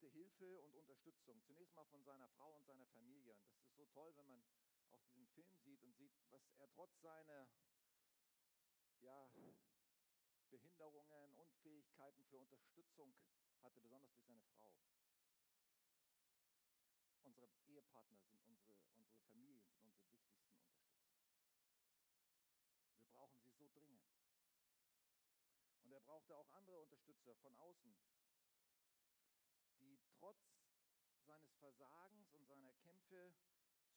Brauchte 0.00 0.16
Hilfe 0.16 0.62
und 0.62 0.74
Unterstützung. 0.76 1.42
Zunächst 1.42 1.76
mal 1.76 1.84
von 1.84 2.02
seiner 2.02 2.26
Frau 2.30 2.56
und 2.56 2.64
seiner 2.64 2.86
Familie. 2.86 3.34
Und 3.34 3.44
das 3.44 3.60
ist 3.60 3.76
so 3.76 3.84
toll, 3.84 4.10
wenn 4.16 4.26
man 4.28 4.42
auch 4.92 5.02
diesen 5.02 5.26
Film 5.28 5.58
sieht 5.58 5.82
und 5.82 5.92
sieht, 5.94 6.14
was 6.30 6.42
er 6.56 6.70
trotz 6.70 6.98
seiner 7.02 7.46
ja, 9.00 9.28
Behinderungen, 10.48 11.36
Unfähigkeiten 11.36 12.24
für 12.24 12.38
Unterstützung 12.38 13.14
hatte, 13.62 13.82
besonders 13.82 14.10
durch 14.14 14.24
seine 14.24 14.48
Frau. 14.62 14.72
Unsere 17.22 17.50
Ehepartner 17.66 18.22
sind 18.22 18.40
unsere, 18.46 18.78
unsere 18.94 19.20
Familien, 19.20 19.60
sind 19.60 19.84
unsere 19.84 20.08
wichtigsten 20.14 20.48
Unterstützer. 20.48 21.12
Wir 22.96 23.10
brauchen 23.12 23.38
sie 23.42 23.52
so 23.52 23.68
dringend. 23.68 24.02
Und 25.82 25.92
er 25.92 26.00
brauchte 26.00 26.34
auch 26.38 26.50
andere 26.52 26.80
Unterstützer 26.80 27.34
von 27.36 27.54
außen, 27.56 27.94
trotz 30.20 30.36
seines 31.24 31.54
Versagens 31.56 32.32
und 32.34 32.46
seiner 32.46 32.74
Kämpfe 32.74 33.32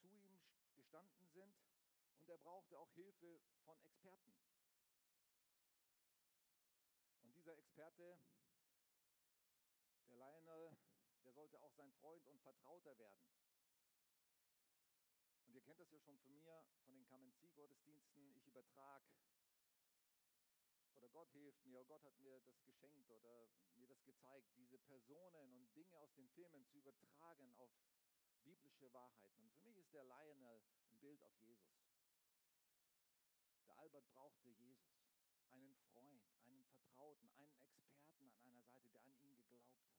zu 0.00 0.08
ihm 0.08 0.40
gestanden 0.74 1.28
sind. 1.28 1.54
Und 2.18 2.30
er 2.30 2.38
brauchte 2.38 2.78
auch 2.78 2.90
Hilfe 2.94 3.40
von 3.64 3.78
Experten. 3.82 4.34
Und 7.20 7.34
dieser 7.34 7.58
Experte, 7.58 8.18
der 10.08 10.16
Lionel, 10.16 10.76
der 11.24 11.32
sollte 11.32 11.60
auch 11.60 11.72
sein 11.72 11.92
Freund 11.92 12.26
und 12.26 12.40
Vertrauter 12.40 12.98
werden. 12.98 13.28
Und 15.46 15.54
ihr 15.54 15.62
kennt 15.62 15.80
das 15.80 15.90
ja 15.90 16.00
schon 16.00 16.18
von 16.18 16.32
mir, 16.34 16.64
von 16.84 16.94
den 16.94 17.06
Kamenzi-Gottesdiensten. 17.06 18.34
Ich 18.36 18.46
übertrage 18.46 19.12
Gott 21.14 21.30
hilft 21.30 21.64
mir, 21.64 21.78
oder 21.78 21.84
Gott 21.84 22.02
hat 22.02 22.18
mir 22.18 22.40
das 22.40 22.60
geschenkt 22.64 23.08
oder 23.12 23.46
mir 23.76 23.86
das 23.86 24.02
gezeigt, 24.02 24.48
diese 24.56 24.78
Personen 24.78 25.56
und 25.56 25.72
Dinge 25.76 25.96
aus 26.00 26.12
den 26.14 26.28
Filmen 26.30 26.66
zu 26.66 26.76
übertragen 26.76 27.54
auf 27.54 27.70
biblische 28.42 28.92
Wahrheiten. 28.92 29.44
Und 29.44 29.54
für 29.54 29.62
mich 29.62 29.76
ist 29.78 29.94
der 29.94 30.02
Lionel 30.02 30.60
ein 30.88 30.98
Bild 30.98 31.22
auf 31.22 31.38
Jesus. 31.38 31.70
Der 33.68 33.78
Albert 33.78 34.08
brauchte 34.10 34.48
Jesus 34.48 34.90
einen 35.50 35.76
Freund, 35.76 36.20
einen 36.42 36.64
Vertrauten, 36.64 37.30
einen 37.30 37.52
Experten 37.52 38.28
an 38.32 38.42
einer 38.42 38.66
Seite, 38.66 38.98
der 39.00 39.16
an 39.20 39.24
ihn 39.24 39.36
geglaubt 39.36 39.70
hat. 39.70 39.94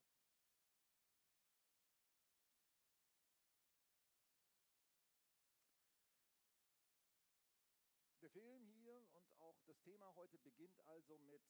Der 8.22 8.29
Film 8.31 8.67
hier 8.67 8.98
und 9.13 9.31
auch 9.39 9.62
das 9.65 9.75
Thema 9.86 10.12
heute 10.15 10.39
beginnt 10.39 10.82
also 10.88 11.15
mit 11.20 11.44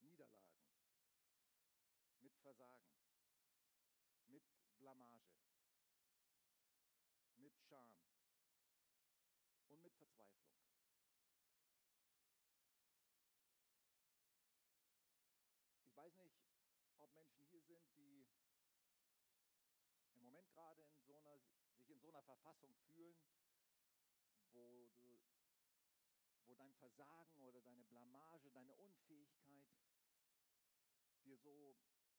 Niederlagen, 0.00 0.72
mit 2.22 2.34
Versagen, 2.38 2.96
mit 4.24 4.42
Blamage, 4.78 5.36
mit 7.36 7.52
Scham 7.60 7.92
und 9.68 9.82
mit 9.82 9.94
Verzweiflung. 9.96 10.56
Ich 15.84 15.94
weiß 15.94 16.16
nicht, 16.16 16.40
ob 17.00 17.12
Menschen 17.12 17.46
hier 17.48 17.60
sind, 17.60 17.86
die 17.92 18.26
im 20.14 20.22
Moment 20.22 20.48
gerade 20.52 20.82
in 20.84 21.04
so 21.04 21.14
einer, 21.18 21.38
sich 21.76 21.90
in 21.90 22.00
so 22.00 22.08
einer 22.08 22.22
Verfassung 22.22 22.74
fühlen, 22.86 23.20
wo, 24.54 24.88
du, 25.02 25.15
Versagen 26.78 27.42
oder 27.42 27.60
deine 27.60 27.84
Blamage, 27.84 28.50
deine 28.50 28.74
Unfähigkeit 28.74 29.66
dir 31.24 31.36
so 31.38 31.76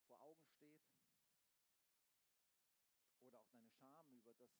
vor 0.07 0.21
Augen 0.21 0.47
steht. 0.47 0.81
Oder 3.21 3.39
auch 3.39 3.49
deine 3.49 3.69
Scham 3.69 4.09
über 4.11 4.33
das, 4.35 4.51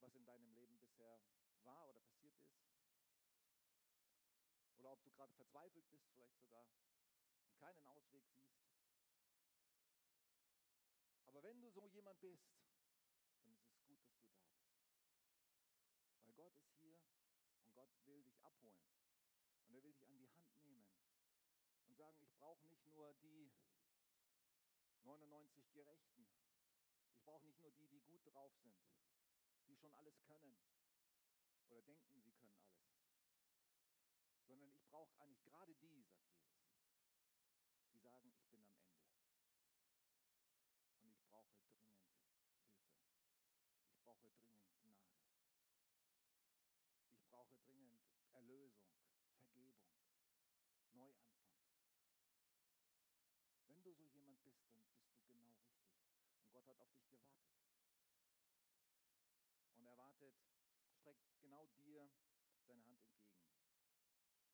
was 0.00 0.14
in 0.14 0.24
deinem 0.24 0.52
Leben 0.52 0.78
bisher 0.78 1.20
war 1.62 1.88
oder 1.88 2.00
passiert 2.00 2.36
ist. 2.38 2.62
Oder 4.78 4.92
ob 4.92 5.02
du 5.04 5.10
gerade 5.12 5.32
verzweifelt 5.34 5.88
bist, 5.90 6.08
vielleicht 6.10 6.36
sogar 6.38 6.66
und 7.44 7.56
keinen 7.56 7.86
Ausweg 7.86 8.24
siehst. 8.26 8.52
Aber 11.26 11.42
wenn 11.44 11.60
du 11.60 11.70
so 11.70 11.86
jemand 11.86 12.20
bist, 12.20 12.44
dann 13.44 13.54
ist 13.54 13.68
es 13.68 13.80
gut, 13.84 14.04
dass 14.04 14.18
du 14.18 14.26
da 14.26 14.42
bist. 14.42 14.66
Weil 16.24 16.34
Gott 16.34 16.56
ist 16.58 16.74
hier 16.78 17.00
und 17.60 17.72
Gott 17.74 17.90
will 18.06 18.22
dich 18.22 18.38
abholen. 18.68 19.10
Und 19.46 19.58
er 19.58 19.72
will 19.72 19.82
dich 19.82 20.02
an 20.02 20.16
die 20.18 20.28
Hand 20.30 20.62
nehmen 20.64 20.86
und 21.86 21.96
sagen, 21.96 22.20
ich 22.22 22.32
brauche 22.34 22.66
nicht 22.66 22.86
nur 22.86 23.12
die 23.14 23.52
99 25.02 25.72
Gerechten. 25.72 26.28
Ich 27.10 27.22
brauche 27.24 27.46
nicht 27.46 27.60
nur 27.60 27.70
die, 27.72 27.88
die 27.88 28.00
gut 28.02 28.24
drauf 28.26 28.52
sind, 28.62 28.76
die 29.68 29.76
schon 29.76 29.94
alles 29.94 30.20
können 30.22 30.56
oder 31.66 31.82
denken, 31.82 32.20
sie 32.22 32.32
können 32.32 32.52
alles. 32.58 32.82
Sondern 34.46 34.72
ich 34.74 34.84
brauche 34.90 35.16
eigentlich 35.18 35.42
gerade 35.42 35.74
die, 35.74 36.04
sagt 36.12 36.36
Jesus 36.42 37.82
die 37.92 37.98
sagen, 38.00 38.28
ich 38.28 38.42
bin 38.46 38.60
am 38.60 38.68
Ende. 38.68 39.00
Und 41.02 41.10
ich 41.10 41.22
brauche 41.24 41.52
dringend 41.56 41.92
Hilfe. 42.00 42.26
Ich 43.88 44.00
brauche 44.02 44.28
dringend 44.28 44.72
Gnade. 44.82 45.12
Ich 47.10 47.24
brauche 47.30 47.56
dringend 47.56 48.00
Erlösung, 48.32 48.92
Vergebung, 49.34 49.92
Neuanfang. 50.92 51.52
Wenn 53.66 53.82
du 53.82 53.92
so 53.92 54.06
jemand 54.06 54.42
bist, 55.04 55.20
du 55.20 55.32
genau 55.32 55.50
richtig. 55.50 55.88
Und 56.40 56.52
Gott 56.52 56.66
hat 56.68 56.80
auf 56.80 56.92
dich 56.92 57.08
gewartet. 57.08 57.52
Und 59.76 59.86
er 59.86 59.96
wartet, 59.96 60.34
streckt 61.00 61.26
genau 61.40 61.66
dir 61.76 62.08
seine 62.66 62.84
Hand 62.86 63.02
entgegen. 63.02 63.42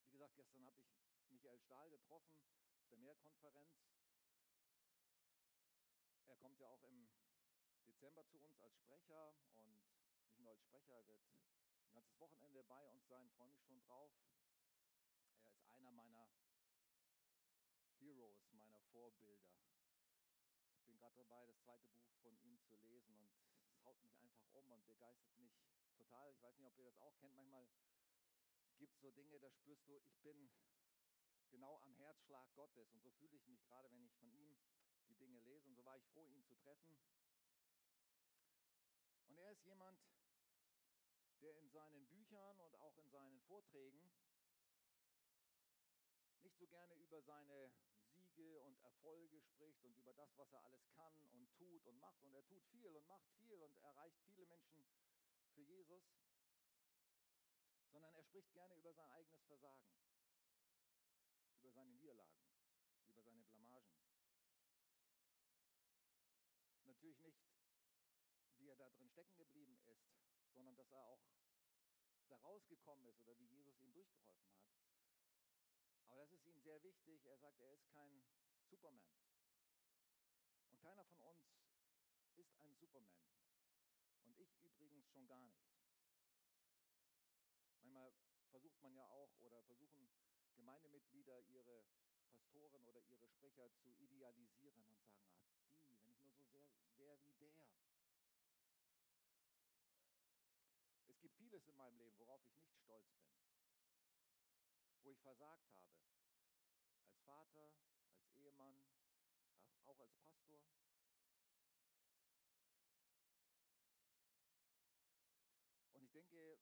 Wie 0.04 0.12
gesagt, 0.12 0.36
gestern 0.36 0.66
habe 0.66 0.80
ich 0.80 0.88
Michael 1.28 1.58
Stahl 1.58 1.90
getroffen 1.90 2.42
auf 2.76 2.86
der 2.88 2.98
Mehrkonferenz. 2.98 3.76
Er 6.26 6.36
kommt 6.36 6.58
ja 6.60 6.68
auch 6.68 6.82
im 6.84 7.08
Dezember 7.86 8.26
zu 8.26 8.38
uns 8.38 8.60
als 8.62 8.76
Sprecher 8.76 9.34
und 9.54 9.78
nicht 10.22 10.38
nur 10.38 10.50
als 10.50 10.60
Sprecher, 10.62 10.94
er 10.94 11.06
wird 11.06 11.22
ein 11.84 11.92
ganzes 11.94 12.20
Wochenende 12.20 12.62
bei 12.64 12.86
uns 12.88 13.06
sein, 13.08 13.30
freue 13.30 13.48
mich 13.48 13.62
schon 13.62 13.80
drauf. 13.80 14.12
Er 15.42 15.52
ist 15.52 15.70
einer 15.72 15.90
meiner 15.90 16.28
Heroes, 17.98 18.52
meiner 18.52 18.80
Vorbilder. 18.92 19.52
Ich 20.72 20.82
bin 20.84 20.96
gerade 20.96 21.17
dabei, 21.28 21.44
das 21.44 21.61
zweite 21.61 21.88
Buch 21.88 22.14
von 22.23 22.35
ihm 22.40 22.58
zu 22.62 22.76
lesen 22.76 23.14
und 23.14 23.30
es 23.68 23.85
haut 23.85 24.00
mich 24.02 24.16
einfach 24.18 24.49
um 24.54 24.70
und 24.73 24.87
begeistert 24.87 25.37
mich 25.37 25.52
total. 25.97 26.30
Ich 26.32 26.42
weiß 26.42 26.56
nicht, 26.56 26.66
ob 26.66 26.78
ihr 26.78 26.85
das 26.85 26.99
auch 27.00 27.16
kennt. 27.18 27.37
Manchmal 27.37 27.68
gibt 28.78 28.94
es 28.94 29.00
so 29.00 29.11
Dinge, 29.11 29.38
da 29.38 29.50
spürst 29.50 29.87
du, 29.88 29.99
ich 29.99 30.16
bin 30.23 30.50
genau 31.50 31.80
am 31.80 31.92
Herzschlag 31.97 32.47
Gottes. 32.54 32.90
Und 32.92 33.02
so 33.02 33.11
fühle 33.11 33.37
ich 33.37 33.47
mich 33.47 33.62
gerade, 33.64 33.90
wenn 33.90 34.04
ich 34.04 34.14
von 34.16 34.32
ihm 34.32 34.56
die 35.08 35.16
Dinge 35.16 35.40
lese. 35.40 35.68
Und 35.68 35.75
so 35.76 35.85
war 35.85 35.97
ich 35.99 36.06
froh, 36.06 36.26
ihn 36.26 36.44
zu 36.44 36.54
treffen. 36.56 36.97
Und 39.26 39.37
er 39.37 39.50
ist 39.50 39.64
jemand, 39.64 40.00
der 41.42 41.56
in 41.58 41.68
seinen 41.68 42.06
Büchern 42.06 42.58
und 42.61 42.75
auch 42.76 42.97
in 42.97 43.11
seinen 43.11 43.40
Vorträgen 43.40 44.11
nicht 46.40 46.56
so 46.56 46.66
gerne 46.66 46.94
über 46.94 47.20
seine 47.20 47.70
Siege 48.38 48.61
und 48.62 48.78
Erfolge 48.83 49.40
spricht 49.40 49.85
und 49.85 49.97
über 49.97 50.12
das, 50.12 50.30
was 50.38 50.52
er 50.52 50.64
alles 50.64 50.87
kann 50.95 51.12
und 51.33 51.52
tut 51.57 51.85
und 51.87 51.99
macht. 51.99 52.23
Und 52.23 52.35
er 52.35 52.47
tut 52.47 52.62
viel 52.71 52.95
und 52.95 53.07
macht 53.09 53.28
viel 53.37 53.61
und 53.61 53.76
erreicht 53.78 54.21
viele 54.26 54.47
Menschen 54.47 54.87
für 55.54 55.62
Jesus. 55.62 56.04
sondern 57.90 58.14
er 58.14 58.23
spricht 58.23 58.52
gerne 58.52 58.76
über 58.76 58.92
sein 58.92 59.11
eigenes 59.11 59.42
Versagen, 59.47 59.90
über 61.59 61.71
seine 61.73 61.90
Niederlagen, 61.90 62.38
über 63.09 63.23
seine 63.23 63.42
Blamagen. 63.42 63.90
Natürlich 66.85 67.18
nicht, 67.18 67.42
wie 68.59 68.68
er 68.68 68.76
da 68.76 68.88
drin 68.90 69.09
stecken 69.09 69.37
geblieben 69.37 69.80
ist, 69.90 70.07
sondern 70.54 70.76
dass 70.76 70.92
er 70.92 71.02
auch 71.02 71.25
da 72.28 72.37
rausgekommen 72.37 73.04
ist 73.07 73.21
oder 73.21 73.37
wie 73.38 73.47
Jesus 73.47 73.80
ihm 73.80 73.92
durchgeholfen 73.92 74.52
hat. 74.52 74.68
Aber 76.08 76.22
das 76.22 76.32
ist 76.32 76.46
ihm 76.46 76.60
sehr 76.60 76.82
wichtig. 76.82 77.24
Er 77.26 77.38
sagt, 77.38 77.60
er 77.60 77.72
ist 77.72 77.88
kein 77.92 78.22
Superman. 78.68 79.14
Und 80.70 80.80
keiner 80.80 81.04
von 81.04 81.20
uns 81.20 81.46
ist 82.36 82.54
ein 82.60 82.74
Superman. 82.74 83.22
Und 84.24 84.38
ich 84.38 84.56
übrigens 84.62 85.08
schon 85.10 85.26
gar 85.26 85.42
nicht. 85.42 85.68
Manchmal 87.80 88.12
versucht 88.50 88.80
man 88.82 88.94
ja 88.94 89.08
auch 89.08 89.38
oder 89.40 89.62
versuchen 89.62 90.08
Gemeindemitglieder 90.54 91.40
ihre 91.40 91.84
Pastoren 92.30 92.84
oder 92.84 93.00
ihre 93.02 93.28
Sprecher 93.28 93.70
zu 93.76 93.88
idealisieren 93.96 94.82
und 94.82 94.98
sagen, 94.98 95.22
ah, 95.22 95.82
die, 95.88 96.00
wenn 96.00 96.10
ich 96.10 96.22
nur 96.22 96.32
so 96.32 96.44
sehr 96.44 96.64
wäre 96.96 97.18
wie 97.24 97.34
der. 97.34 97.54
Es 101.06 101.20
gibt 101.20 101.36
vieles 101.36 101.66
in 101.66 101.76
meinem 101.76 101.96
Leben, 101.98 102.18
worauf 102.18 102.44
ich 102.44 102.54
nicht 102.54 102.76
stolz 102.76 103.08
bin, 103.16 103.47
wo 105.08 105.12
ich 105.12 105.20
versagt 105.22 105.72
habe, 105.72 105.88
als 107.00 107.16
Vater, 107.24 107.72
als 108.12 108.30
Ehemann, 108.34 108.84
auch 109.86 109.98
als 110.00 110.12
Pastor. 110.18 110.60
Und 115.94 116.02
ich 116.02 116.12
denke, 116.12 116.58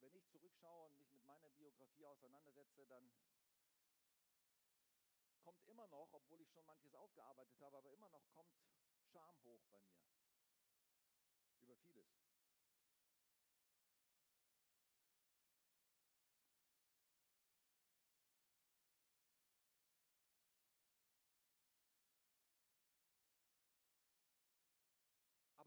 wenn 0.00 0.16
ich 0.16 0.26
zurückschaue 0.26 0.86
und 0.86 0.96
mich 0.96 1.12
mit 1.12 1.24
meiner 1.24 1.48
Biografie 1.50 2.06
auseinandersetze, 2.06 2.84
dann 2.88 3.12
kommt 5.44 5.64
immer 5.68 5.86
noch, 5.86 6.12
obwohl 6.14 6.40
ich 6.40 6.50
schon 6.50 6.66
manches 6.66 6.92
aufgearbeitet 6.96 7.60
habe, 7.60 7.76
aber 7.76 7.92
immer 7.92 8.08
noch 8.08 8.28
kommt 8.34 8.56
Scham 9.12 9.40
hoch 9.44 9.62
bei 9.70 9.78
mir. 9.78 10.02
Über 11.60 11.76
vieles. 11.76 12.06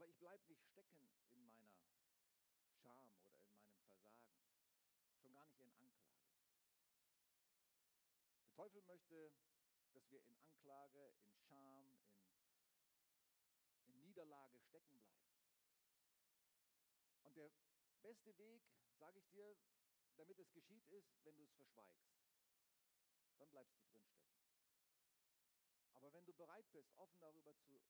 Aber 0.00 0.08
ich 0.08 0.16
bleibe 0.16 0.42
nicht 0.48 0.64
stecken 0.64 0.96
in 0.96 1.46
meiner 1.46 1.68
Scham 2.80 3.02
oder 3.02 3.02
in 3.02 3.12
meinem 3.12 3.76
Versagen, 3.84 4.08
schon 5.20 5.34
gar 5.34 5.44
nicht 5.44 5.60
in 5.60 5.90
Anklage. 5.90 6.30
Der 8.42 8.49
Teufel 8.60 8.82
möchte 8.82 9.32
dass 9.94 10.10
wir 10.10 10.22
in 10.22 10.36
Anklage, 10.36 11.14
in 11.22 11.34
Scham, 11.34 11.96
in, 13.86 13.94
in 13.94 14.00
Niederlage 14.02 14.60
stecken 14.60 15.00
bleiben. 15.00 15.32
Und 17.22 17.36
der 17.38 17.50
beste 18.02 18.36
Weg, 18.36 18.62
sage 18.98 19.18
ich 19.18 19.28
dir, 19.30 19.56
damit 20.16 20.38
es 20.38 20.52
geschieht, 20.52 20.86
ist, 20.90 21.08
wenn 21.24 21.36
du 21.36 21.42
es 21.44 21.54
verschweigst. 21.54 22.12
Dann 23.38 23.50
bleibst 23.50 23.78
du 23.78 23.80
drin 23.80 24.04
stecken. 24.04 24.44
Aber 25.94 26.12
wenn 26.12 26.26
du 26.26 26.34
bereit 26.34 26.70
bist, 26.70 26.92
offen 26.98 27.18
darüber 27.18 27.56
zu, 27.56 27.80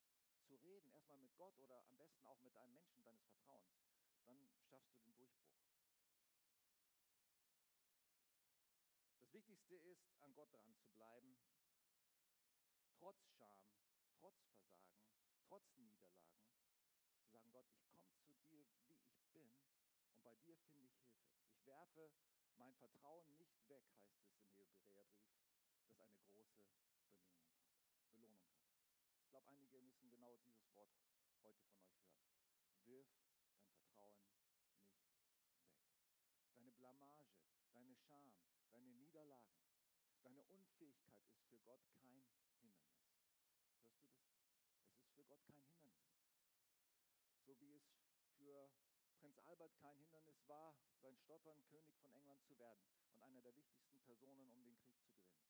zu 0.47 0.55
reden, 0.55 0.89
erstmal 0.93 1.19
mit 1.19 1.35
Gott 1.37 1.59
oder 1.59 1.85
am 1.85 1.99
besten 1.99 2.25
auch 2.27 2.41
mit 2.43 2.57
einem 2.57 2.75
Menschen 2.75 3.03
deines 3.03 3.25
Vertrauens, 3.25 3.75
dann 4.25 4.49
schaffst 4.71 4.95
du 4.95 5.01
den 5.01 5.17
Durchbruch. 5.17 5.51
Das 9.19 9.33
Wichtigste 9.33 9.79
ist, 10.05 10.21
an 10.23 10.35
Gott 10.35 10.53
dran 10.53 10.75
zu 10.77 10.89
bleiben 10.91 11.37
trotz 13.01 13.25
Scham, 13.39 13.65
trotz 14.21 14.39
Versagen, 14.45 15.01
trotz 15.49 15.75
Niederlagen, 15.79 16.45
zu 17.19 17.31
sagen, 17.31 17.51
Gott, 17.51 17.67
ich 17.73 18.21
komme 18.21 18.37
zu 18.43 18.45
dir, 18.47 18.69
wie 18.85 19.17
ich 19.17 19.27
bin 19.33 19.51
und 20.11 20.23
bei 20.23 20.35
dir 20.37 20.59
finde 20.59 20.85
ich 20.85 20.95
Hilfe. 21.01 21.33
Ich 21.49 21.67
werfe 21.67 22.13
mein 22.57 22.75
Vertrauen 22.75 23.37
nicht 23.39 23.69
weg, 23.71 23.85
heißt 24.29 24.45
es 24.45 24.61
im 24.61 24.69
Hebräerbrief, 24.69 25.33
das 25.73 25.81
eine 25.81 25.95
große 25.95 26.21
Belohnung 26.21 26.69
hat. 26.69 26.85
Belohnung 28.13 28.45
hat. 28.53 28.69
Ich 29.23 29.31
glaube, 29.31 29.49
einige 29.49 29.81
müssen 29.81 30.11
genau 30.11 30.37
dieses 30.37 30.75
Wort 30.75 30.93
heute 31.43 31.65
von 31.65 31.81
euch 31.81 32.05
hören. 32.05 32.21
Wirf 32.85 33.09
dein 33.49 33.73
Vertrauen 33.73 34.21
nicht 34.21 34.45
weg. 34.45 34.53
Deine 36.53 36.71
Blamage, 36.73 37.31
deine 37.73 37.95
Scham, 37.95 38.35
deine 38.71 38.91
Niederlagen, 38.91 39.60
Unfähigkeit 40.81 41.29
ist 41.29 41.45
für 41.51 41.59
Gott 41.59 41.85
kein 42.01 42.23
Hindernis. 42.25 42.81
Hörst 42.97 43.69
du 43.85 43.93
das? 43.93 44.81
Es 44.89 45.03
ist 45.05 45.13
für 45.15 45.25
Gott 45.25 45.45
kein 45.45 45.63
Hindernis. 45.69 46.09
So 47.45 47.61
wie 47.61 47.77
es 47.77 47.85
für 48.39 48.71
Prinz 49.21 49.39
Albert 49.45 49.77
kein 49.77 49.99
Hindernis 49.99 50.49
war, 50.49 50.75
sein 51.03 51.17
Stottern 51.19 51.63
König 51.67 51.99
von 51.99 52.15
England 52.15 52.43
zu 52.45 52.59
werden 52.59 52.83
und 53.13 53.21
einer 53.21 53.43
der 53.43 53.55
wichtigsten 53.57 54.01
Personen, 54.01 54.51
um 54.53 54.65
den 54.65 54.79
Krieg 54.79 54.97
zu 55.03 55.13
gewinnen. 55.13 55.45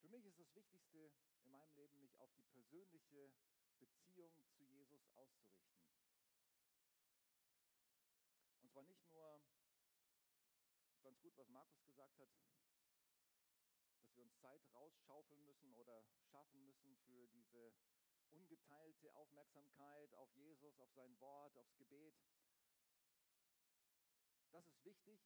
Für 0.00 0.08
mich 0.08 0.24
ist 0.24 0.38
das 0.38 0.54
Wichtigste 0.54 1.12
in 1.44 1.50
meinem 1.50 1.74
Leben, 1.74 2.00
mich 2.00 2.18
auf 2.18 2.32
die 2.32 2.44
persönliche 2.44 3.30
Beziehung 3.78 4.42
zu 4.56 4.64
Jesus 4.64 5.06
auszurichten. 5.12 5.60
Und 8.62 8.72
zwar 8.72 8.82
nicht 8.84 9.04
nur, 9.08 9.40
ich 10.92 11.00
fand 11.02 11.16
es 11.16 11.22
gut, 11.22 11.36
was 11.36 11.39
Markus 11.52 11.82
gesagt 11.84 12.18
hat, 12.18 12.28
dass 14.00 14.16
wir 14.16 14.22
uns 14.22 14.36
Zeit 14.38 14.62
rausschaufeln 14.74 15.44
müssen 15.44 15.74
oder 15.74 16.02
schaffen 16.30 16.64
müssen 16.64 16.96
für 17.06 17.26
diese 17.28 17.72
ungeteilte 18.30 19.14
Aufmerksamkeit 19.14 20.14
auf 20.14 20.32
Jesus, 20.34 20.78
auf 20.78 20.90
sein 20.92 21.18
Wort, 21.20 21.56
aufs 21.56 21.76
Gebet. 21.76 22.14
Das 24.52 24.66
ist 24.66 24.84
wichtig 24.84 25.20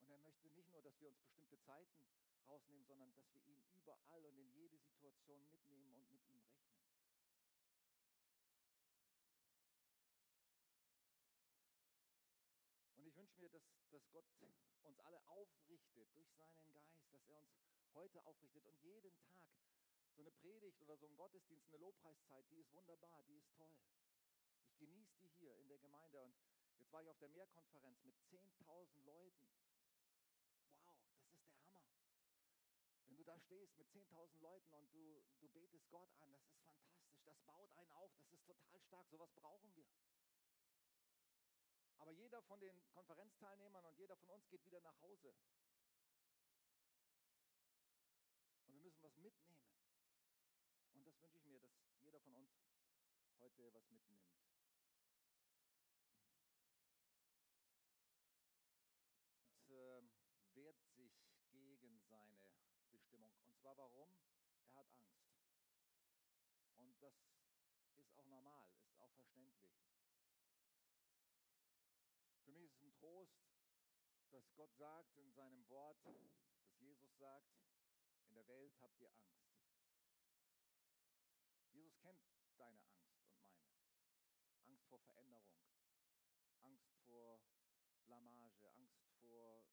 Und 0.00 0.08
er 0.10 0.18
möchte 0.18 0.50
nicht 0.50 0.70
nur, 0.70 0.82
dass 0.82 1.00
wir 1.00 1.08
uns 1.08 1.18
bestimmte 1.20 1.58
Zeiten 1.60 2.06
rausnehmen, 2.46 2.84
sondern 2.84 3.14
dass 3.14 3.32
wir 3.32 3.42
ihn 3.42 3.62
überall 3.74 4.24
und 4.24 4.38
in 4.38 4.50
jede 4.52 4.78
Situation 4.78 5.48
mitnehmen 5.50 5.92
und 5.94 6.10
mit 6.10 6.22
ihm 6.28 6.40
rechnen. 6.42 6.76
Und 12.96 13.06
ich 13.06 13.16
wünsche 13.16 13.38
mir, 13.38 13.48
dass, 13.50 13.62
dass 13.90 14.08
Gott 14.10 14.26
uns 14.82 15.00
alle 15.00 15.20
aufrichtet 15.28 16.14
durch 16.14 16.30
seinen 16.34 16.60
Geist, 16.64 17.12
dass 17.12 17.28
er 17.28 17.38
uns 17.40 17.52
heute 17.94 18.24
aufrichtet 18.24 18.64
und 18.66 18.78
jeden 18.82 19.16
Tag 19.18 19.42
so 20.16 20.22
eine 20.22 20.30
Predigt 20.30 20.80
oder 20.80 20.96
so 20.96 21.06
ein 21.06 21.16
Gottesdienst, 21.16 21.68
eine 21.68 21.78
Lobpreiszeit, 21.78 22.50
die 22.50 22.60
ist 22.60 22.72
wunderbar, 22.74 23.22
die 23.24 23.36
ist 23.36 23.52
toll. 23.54 23.76
Ich 24.70 24.78
genieße 24.78 25.18
die 25.20 25.28
hier 25.38 25.54
in 25.58 25.68
der 25.68 25.78
Gemeinde 25.78 26.22
und 26.22 26.34
jetzt 26.78 26.92
war 26.92 27.02
ich 27.02 27.10
auf 27.10 27.18
der 27.18 27.28
Mehrkonferenz 27.28 28.02
mit 28.02 28.16
10.000 28.30 29.04
Leuten. 29.04 29.46
Wow, 30.80 30.96
das 31.20 31.42
ist 31.42 31.60
der 31.60 31.74
Hammer. 31.74 31.92
Wenn 33.04 33.16
du 33.16 33.24
da 33.24 33.38
stehst 33.40 33.76
mit 33.76 33.88
10.000 33.88 34.38
Leuten 34.40 34.72
und 34.72 34.92
du, 34.94 35.22
du 35.40 35.48
betest 35.48 35.88
Gott 35.90 36.10
an, 36.20 36.32
das 36.32 36.42
ist 36.46 36.62
fantastisch, 36.64 37.20
das 37.24 37.38
baut 37.40 37.70
einen 37.76 37.92
auf, 37.92 38.10
das 38.16 38.32
ist 38.32 38.46
total 38.46 38.80
stark, 38.80 39.08
sowas 39.10 39.30
brauchen 39.34 39.74
wir. 39.76 39.86
Aber 41.98 42.12
jeder 42.12 42.40
von 42.42 42.60
den 42.60 42.88
Konferenzteilnehmern 42.90 43.84
und 43.84 43.98
jeder 43.98 44.16
von 44.16 44.30
uns 44.30 44.48
geht 44.48 44.64
wieder 44.64 44.80
nach 44.80 44.98
Hause. 45.00 45.34
Und 48.66 48.74
wir 48.74 48.80
müssen 48.82 49.02
was 49.02 49.16
mitnehmen. 49.16 49.66
Und 50.92 51.06
das 51.06 51.20
wünsche 51.20 51.38
ich 51.38 51.46
mir, 51.46 51.58
dass 51.58 51.72
jeder 52.00 52.20
von 52.20 52.34
uns 52.34 52.50
heute 53.66 53.74
was 53.74 53.90
mitnimmt. 53.90 54.22
Und, 59.66 59.70
äh, 59.70 60.02
wehrt 60.54 60.80
sich 60.94 61.12
gegen 61.50 62.00
seine 62.08 62.54
Bestimmung. 62.90 63.34
Und 63.44 63.56
zwar 63.58 63.76
warum? 63.76 64.16
Er 64.60 64.74
hat 64.76 64.86
Angst. 64.94 65.26
Und 66.76 67.02
das 67.02 67.14
ist 67.96 68.14
auch 68.16 68.26
normal, 68.26 68.70
ist 68.86 69.00
auch 69.00 69.12
verständlich. 69.14 69.56
dass 74.30 74.52
Gott 74.54 74.74
sagt 74.74 75.16
in 75.16 75.32
seinem 75.32 75.66
Wort, 75.70 75.96
dass 76.04 76.14
Jesus 76.78 77.16
sagt, 77.16 77.56
in 78.28 78.34
der 78.34 78.46
Welt 78.48 78.76
habt 78.82 79.00
ihr 79.00 79.10
Angst. 79.14 79.46
Jesus 81.72 81.96
kennt 81.98 82.20
deine 82.58 82.82
Angst 82.82 83.16
und 83.16 83.30
meine. 83.30 83.56
Angst 84.66 84.84
vor 84.88 84.98
Veränderung, 85.00 85.58
Angst 86.60 86.92
vor 87.06 87.40
Blamage, 88.04 88.70
Angst 88.72 89.06
vor 89.20 89.64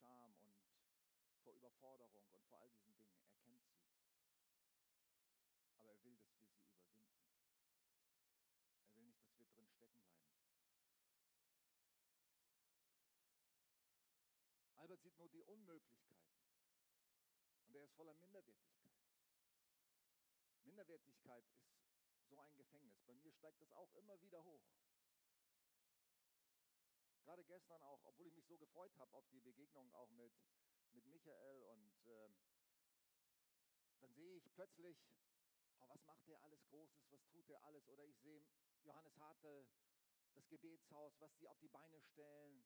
Scham 0.00 0.36
und 0.38 1.36
vor 1.42 1.54
Überforderung 1.82 2.28
und 2.30 2.44
vor 2.44 2.60
all 2.60 2.70
diesen 2.70 2.94
Dingen. 2.94 3.18
Er 3.26 3.34
kennt 3.42 3.60
sie. 3.60 3.74
Aber 5.74 5.88
er 5.90 6.04
will, 6.04 6.14
dass 6.14 6.38
wir 6.38 6.46
sie 6.46 6.62
überwinden. 6.62 7.10
Er 8.84 8.94
will 8.94 9.02
nicht, 9.02 9.20
dass 9.24 9.36
wir 9.36 9.46
drin 9.48 9.68
stecken 9.68 10.04
bleiben. 10.06 10.38
Albert 14.76 15.02
sieht 15.02 15.18
nur 15.18 15.28
die 15.28 15.42
Unmöglichkeiten 15.42 16.38
und 17.66 17.74
er 17.74 17.84
ist 17.84 17.94
voller 17.94 18.14
Minderwertigkeit. 18.14 18.94
Minderwertigkeit 20.62 21.44
ist 22.14 22.28
so 22.28 22.38
ein 22.38 22.56
Gefängnis. 22.56 23.02
Bei 23.06 23.14
mir 23.14 23.32
steigt 23.32 23.60
das 23.60 23.72
auch 23.72 23.92
immer 23.94 24.20
wieder 24.20 24.44
hoch. 24.44 24.62
Gerade 27.24 27.44
gestern 27.44 27.82
auch, 27.82 28.04
obwohl 28.04 28.28
ich 28.28 28.34
mich 28.34 28.46
so 28.46 28.56
gefreut 28.56 28.96
habe 28.98 29.16
auf 29.16 29.26
die 29.30 29.40
Begegnung 29.40 29.92
auch 29.94 30.10
mit, 30.10 30.32
mit 30.94 31.06
Michael 31.06 31.62
und 31.62 32.06
äh, 32.06 32.30
dann 34.00 34.12
sehe 34.14 34.36
ich 34.36 34.52
plötzlich, 34.52 34.96
oh, 35.78 35.88
was 35.88 36.04
macht 36.04 36.26
der 36.28 36.42
alles 36.42 36.64
Großes, 36.66 37.10
was 37.10 37.24
tut 37.28 37.48
der 37.48 37.62
alles? 37.64 37.88
Oder 37.88 38.04
ich 38.04 38.18
sehe 38.18 38.42
Johannes 38.82 39.16
Hartl, 39.18 39.66
das 40.34 40.48
Gebetshaus, 40.48 41.20
was 41.20 41.36
sie 41.38 41.48
auf 41.48 41.58
die 41.60 41.68
Beine 41.68 42.00
stellen, 42.00 42.64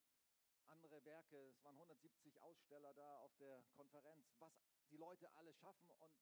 andere 0.68 1.04
Werke, 1.04 1.48
es 1.48 1.62
waren 1.62 1.76
170 1.76 2.40
Aussteller 2.42 2.92
da 2.94 3.18
auf 3.18 3.36
der 3.36 3.62
Konferenz, 3.74 4.34
was 4.38 4.52
die 4.90 4.96
Leute 4.96 5.30
alles 5.36 5.56
schaffen 5.58 5.90
und 5.90 6.20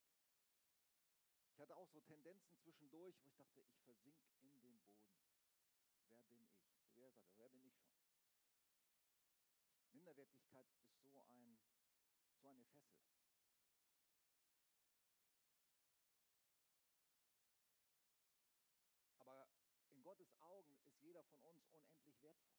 ich 1.54 1.60
hatte 1.60 1.76
auch 1.76 1.88
so 1.88 2.00
Tendenzen 2.00 2.58
zwischendurch, 2.58 3.14
wo 3.22 3.28
ich 3.28 3.36
dachte, 3.36 3.60
ich 3.60 3.80
versink 3.84 4.18
in 4.40 4.48
den 4.48 4.50
Boden. 4.50 4.82
Wer 6.08 6.18
bin 6.18 6.40
ich? 6.42 6.50
So 6.84 6.96
wie 6.96 7.04
er 7.04 7.12
sagte, 7.12 7.38
wer 7.38 7.48
bin 7.48 7.64
ich 7.64 7.76
schon? 7.76 7.94
Minderwertigkeit 9.92 10.68
ist 10.72 11.12
so, 11.12 11.20
ein, 11.22 11.60
so 12.42 12.48
eine 12.48 12.64
Fessel. 12.64 13.00
Aber 19.18 19.48
in 19.92 20.02
Gottes 20.02 20.34
Augen 20.40 20.76
ist 20.86 20.93
jeder 21.04 21.22
von 21.24 21.40
uns 21.42 21.66
unendlich 21.68 22.20
wertvoll. 22.22 22.58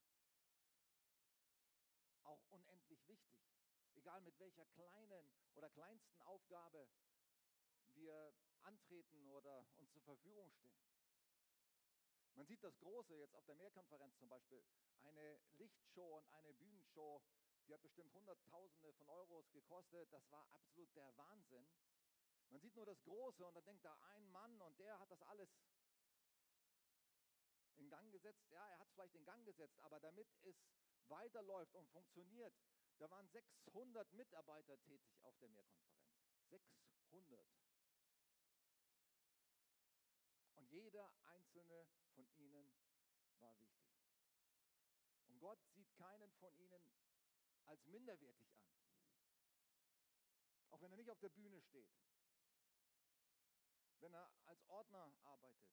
Auch 2.23 2.41
unendlich 2.51 3.07
wichtig. 3.07 3.43
Egal 3.95 4.21
mit 4.21 4.37
welcher 4.39 4.65
kleinen 4.67 5.31
oder 5.55 5.69
kleinsten 5.69 6.21
Aufgabe 6.21 6.87
wir 7.93 8.33
antreten 8.61 9.27
oder 9.29 9.65
uns 9.77 9.91
zur 9.93 10.03
Verfügung 10.03 10.51
stellen. 10.51 10.85
Man 12.35 12.45
sieht 12.45 12.63
das 12.63 12.77
Große 12.79 13.15
jetzt 13.15 13.33
auf 13.35 13.45
der 13.45 13.55
Mehrkonferenz 13.55 14.17
zum 14.17 14.27
Beispiel, 14.27 14.61
eine 15.03 15.39
Lichtshow 15.53 16.17
und 16.17 16.27
eine 16.31 16.53
Bühnenshow, 16.53 17.21
die 17.67 17.73
hat 17.73 17.81
bestimmt 17.81 18.13
Hunderttausende 18.13 18.93
von 18.93 19.09
Euros 19.09 19.49
gekostet. 19.51 20.11
Das 20.11 20.29
war 20.31 20.45
absolut 20.53 20.93
der 20.95 21.15
Wahnsinn. 21.17 21.67
Man 22.49 22.61
sieht 22.61 22.75
nur 22.75 22.85
das 22.85 23.01
Große 23.03 23.45
und 23.45 23.55
dann 23.55 23.65
denkt 23.65 23.85
da 23.85 23.97
ein 24.13 24.29
Mann 24.31 24.61
und 24.61 24.77
der 24.79 24.99
hat 24.99 25.09
das 25.09 25.21
alles 25.23 25.49
in 27.77 27.89
Gang 27.89 28.11
gesetzt. 28.11 28.49
Ja, 28.49 28.67
er 28.69 28.79
hat 28.79 28.87
es 28.87 28.93
vielleicht 28.93 29.15
in 29.15 29.25
Gang 29.25 29.45
gesetzt, 29.45 29.79
aber 29.79 29.99
damit 29.99 30.27
es 30.43 30.55
weiterläuft 31.07 31.75
und 31.75 31.87
funktioniert, 31.89 32.53
da 32.97 33.09
waren 33.09 33.27
600 33.27 34.11
Mitarbeiter 34.13 34.79
tätig 34.81 35.21
auf 35.23 35.37
der 35.39 35.49
Mehrkonferenz. 35.49 36.15
600. 36.49 37.45
Und 40.55 40.71
jeder 40.71 41.11
einzelne 41.25 41.87
von 42.13 42.27
ihnen 42.37 42.73
war 43.39 43.59
wichtig. 43.59 43.85
Und 45.27 45.39
Gott 45.39 45.59
sieht 45.73 45.91
keinen 45.93 46.31
von 46.33 46.55
ihnen 46.57 46.91
als 47.65 47.85
minderwertig 47.87 48.55
an. 48.57 48.65
Auch 50.69 50.81
wenn 50.81 50.91
er 50.91 50.97
nicht 50.97 51.09
auf 51.09 51.19
der 51.19 51.29
Bühne 51.29 51.61
steht. 51.61 51.91
Wenn 53.99 54.13
er 54.13 54.29
als 54.45 54.61
Ordner 54.67 55.11
arbeitet, 55.23 55.71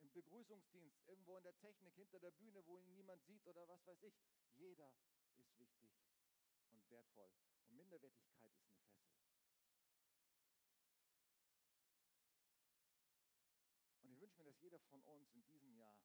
im 0.00 0.12
Begrüßungsdienst, 0.12 1.02
irgendwo 1.06 1.36
in 1.36 1.44
der 1.44 1.56
Technik, 1.58 1.94
hinter 1.94 2.18
der 2.18 2.30
Bühne, 2.32 2.64
wo 2.66 2.78
ihn 2.78 2.92
niemand 2.94 3.24
sieht 3.24 3.46
oder 3.46 3.66
was 3.68 3.86
weiß 3.86 4.02
ich. 4.02 4.14
Jeder 4.54 4.92
ist 5.36 5.58
wichtig 5.58 5.90
und 6.70 6.90
wertvoll. 6.90 7.30
Und 7.68 7.76
Minderwertigkeit 7.76 8.52
ist 8.54 8.70
eine 8.70 8.78
Fessel. 8.78 9.16
Und 14.02 14.12
ich 14.12 14.20
wünsche 14.20 14.38
mir, 14.38 14.44
dass 14.44 14.60
jeder 14.60 14.80
von 14.80 15.02
uns 15.02 15.32
in 15.32 15.44
diesem 15.46 15.74
Jahr 15.76 15.96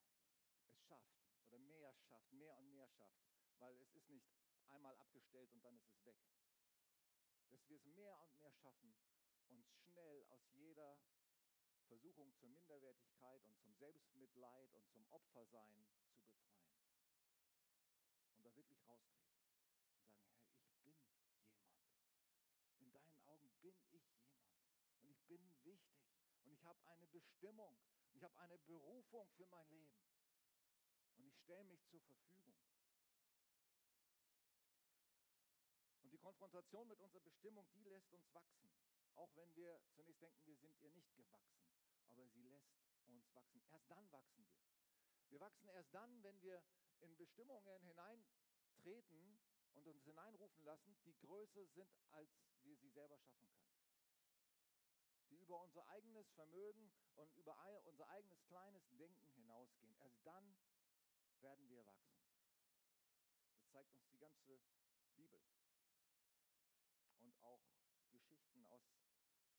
es 0.65 0.82
schafft 0.88 1.21
oder 1.47 1.60
mehr 1.60 1.93
schafft, 1.93 2.32
mehr 2.32 2.58
und 2.58 2.71
mehr 2.71 2.88
schafft, 2.88 3.21
weil 3.60 3.80
es 3.82 3.93
ist 3.93 4.10
nicht 4.10 4.27
einmal 4.67 4.95
abgestellt 4.97 5.51
und 5.54 5.63
dann 5.63 5.75
ist 5.75 5.89
es 5.89 6.06
weg. 6.06 6.17
Dass 7.49 7.67
wir 7.67 7.77
es 7.77 7.86
mehr 7.86 8.17
und 8.21 8.36
mehr 8.38 8.51
schaffen, 8.51 8.95
uns 9.49 9.67
schnell 9.84 10.25
aus 10.30 10.47
jeder 10.54 10.97
Versuchung 11.91 12.32
zur 12.39 12.47
Minderwertigkeit 12.47 13.45
und 13.47 13.60
zum 13.60 13.73
Selbstmitleid 13.75 14.73
und 14.75 14.89
zum 14.91 15.06
Opfersein 15.12 15.86
zu 15.89 15.99
befreien. 15.99 16.71
Und 18.38 18.45
da 18.45 18.56
wirklich 18.56 18.80
raustreten 18.88 19.36
und 19.36 19.51
sagen, 19.51 19.75
Herr, 19.75 20.56
ich 20.63 20.80
bin 20.86 20.95
jemand. 21.04 21.36
In 22.80 22.93
deinen 22.93 23.17
Augen 23.25 23.51
bin 23.60 23.75
ich 23.75 23.91
jemand. 23.91 24.23
Und 25.01 25.10
ich 25.10 25.21
bin 25.27 25.43
wichtig. 25.65 26.08
Und 26.45 26.54
ich 26.54 26.63
habe 26.63 26.80
eine 26.86 27.08
Bestimmung. 27.08 27.75
Und 28.08 28.15
ich 28.15 28.23
habe 28.23 28.39
eine 28.39 28.58
Berufung 28.60 29.30
für 29.36 29.47
mein 29.47 29.67
Leben. 29.67 29.99
Und 31.17 31.25
ich 31.25 31.38
stelle 31.39 31.65
mich 31.65 31.84
zur 31.88 31.99
Verfügung. 32.04 32.56
Und 36.04 36.13
die 36.13 36.19
Konfrontation 36.19 36.88
mit 36.88 37.01
unserer 37.01 37.21
Bestimmung, 37.21 37.67
die 37.73 37.84
lässt 37.84 38.13
uns 38.13 38.34
wachsen. 38.34 38.71
Auch 39.15 39.36
wenn 39.36 39.56
wir 39.56 39.80
zunächst 39.93 40.21
denken, 40.21 40.45
wir 40.45 40.56
sind 40.56 40.78
ihr 40.80 40.89
nicht 40.91 41.15
gewachsen. 41.15 41.65
Aber 42.08 42.28
sie 42.28 42.43
lässt 42.43 42.71
uns 43.06 43.34
wachsen. 43.34 43.62
Erst 43.71 43.89
dann 43.89 44.12
wachsen 44.12 44.47
wir. 44.50 44.62
Wir 45.30 45.39
wachsen 45.39 45.69
erst 45.69 45.93
dann, 45.93 46.24
wenn 46.24 46.41
wir 46.41 46.62
in 47.00 47.15
Bestimmungen 47.17 47.82
hineintreten 47.84 49.39
und 49.74 49.88
uns 49.88 50.04
hineinrufen 50.04 50.63
lassen, 50.65 50.97
die 51.06 51.17
größer 51.19 51.65
sind, 51.67 52.02
als 52.12 52.30
wir 52.63 52.76
sie 52.78 52.89
selber 52.89 53.17
schaffen 53.17 53.50
können. 53.52 53.71
Die 55.30 55.38
über 55.38 55.62
unser 55.62 55.88
eigenes 55.88 56.30
Vermögen 56.32 56.91
und 57.15 57.34
über 57.36 57.58
unser 57.86 58.10
eigenes 58.10 58.43
kleines 58.45 58.84
Denken 58.97 59.30
hinausgehen. 59.32 59.95
Erst 59.95 60.26
dann 60.26 60.58
werden 61.39 61.67
wir 61.69 61.86
wachsen. 61.86 62.19
Das 63.54 63.69
zeigt 63.69 63.93
uns 63.95 64.08
die 64.10 64.19
ganze 64.19 64.60
Bibel 65.15 65.41
und 67.19 67.36
auch 67.43 67.63
Geschichten 68.12 68.65
aus 68.65 68.84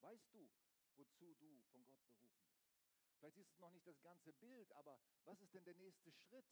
Weißt 0.00 0.32
du, 0.32 0.48
wozu 0.96 1.34
du 1.34 1.60
von 1.72 1.84
Gott 1.84 2.00
berufen 2.06 2.46
bist? 2.46 2.78
Vielleicht 3.18 3.38
ist 3.38 3.50
es 3.50 3.58
noch 3.58 3.70
nicht 3.72 3.86
das 3.86 4.00
ganze 4.02 4.32
Bild, 4.34 4.72
aber 4.72 5.00
was 5.24 5.40
ist 5.40 5.52
denn 5.54 5.64
der 5.64 5.74
nächste 5.74 6.12
Schritt? 6.12 6.46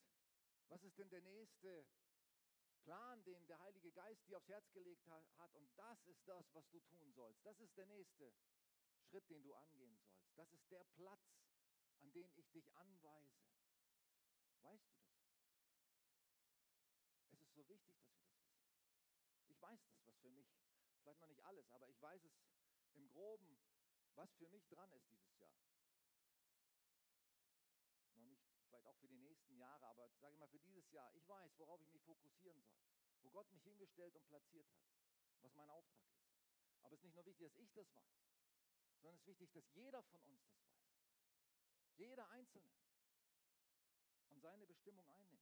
Was 0.68 0.82
ist 0.82 0.98
denn 0.98 1.08
der 1.10 1.22
nächste? 1.22 1.86
Plan, 2.82 3.22
den 3.24 3.44
der 3.48 3.58
Heilige 3.58 3.90
Geist 3.90 4.24
dir 4.28 4.36
aufs 4.36 4.48
Herz 4.48 4.70
gelegt 4.70 5.08
hat. 5.08 5.24
Und 5.54 5.68
das 5.76 6.06
ist 6.06 6.22
das, 6.28 6.54
was 6.54 6.68
du 6.70 6.78
tun 6.78 7.10
sollst. 7.10 7.44
Das 7.44 7.58
ist 7.58 7.76
der 7.76 7.86
nächste 7.86 8.32
Schritt, 9.08 9.28
den 9.28 9.42
du 9.42 9.54
angehen 9.54 9.96
sollst. 9.96 10.38
Das 10.38 10.52
ist 10.52 10.70
der 10.70 10.84
Platz, 10.94 11.20
an 11.98 12.12
den 12.12 12.30
ich 12.36 12.48
dich 12.50 12.72
anweise. 12.76 13.42
Weißt 14.62 14.88
du 14.88 14.94
das? 14.94 15.16
Es 17.32 17.40
ist 17.40 17.54
so 17.54 17.68
wichtig, 17.68 17.98
dass 18.04 18.16
wir 18.20 18.28
das 18.28 18.46
wissen. 18.46 18.86
Ich 19.48 19.60
weiß 19.60 19.84
das, 19.88 20.06
was 20.06 20.16
für 20.18 20.30
mich, 20.30 20.46
vielleicht 21.06 21.20
noch 21.20 21.28
nicht 21.28 21.44
alles, 21.44 21.70
aber 21.70 21.88
ich 21.88 22.02
weiß 22.02 22.24
es 22.24 22.32
im 22.94 23.08
groben, 23.10 23.56
was 24.16 24.34
für 24.34 24.48
mich 24.48 24.66
dran 24.66 24.90
ist 24.92 25.08
dieses 25.08 25.38
Jahr. 25.38 25.54
Noch 28.14 28.24
nicht 28.24 28.42
vielleicht 28.66 28.86
auch 28.88 28.96
für 28.96 29.06
die 29.06 29.18
nächsten 29.18 29.56
Jahre, 29.56 29.86
aber 29.86 30.10
sage 30.18 30.34
ich 30.34 30.40
mal 30.40 30.48
für 30.48 30.58
dieses 30.58 30.90
Jahr. 30.90 31.14
Ich 31.14 31.28
weiß, 31.28 31.56
worauf 31.58 31.80
ich 31.80 31.92
mich 31.92 32.02
fokussieren 32.02 32.60
soll, 32.60 32.82
wo 33.22 33.30
Gott 33.30 33.48
mich 33.52 33.62
hingestellt 33.62 34.16
und 34.16 34.26
platziert 34.26 34.68
hat, 34.72 34.82
was 35.42 35.54
mein 35.54 35.70
Auftrag 35.70 36.10
ist. 36.10 36.26
Aber 36.82 36.94
es 36.94 36.98
ist 36.98 37.04
nicht 37.04 37.14
nur 37.14 37.26
wichtig, 37.26 37.46
dass 37.46 37.56
ich 37.56 37.72
das 37.72 37.94
weiß, 37.94 38.26
sondern 39.00 39.14
es 39.14 39.20
ist 39.20 39.28
wichtig, 39.28 39.52
dass 39.52 39.74
jeder 39.74 40.02
von 40.02 40.20
uns 40.24 40.44
das 40.48 40.58
weiß. 40.66 40.90
Jeder 41.94 42.28
Einzelne. 42.30 42.72
Und 44.30 44.40
seine 44.40 44.66
Bestimmung 44.66 45.08
einnimmt. 45.08 45.35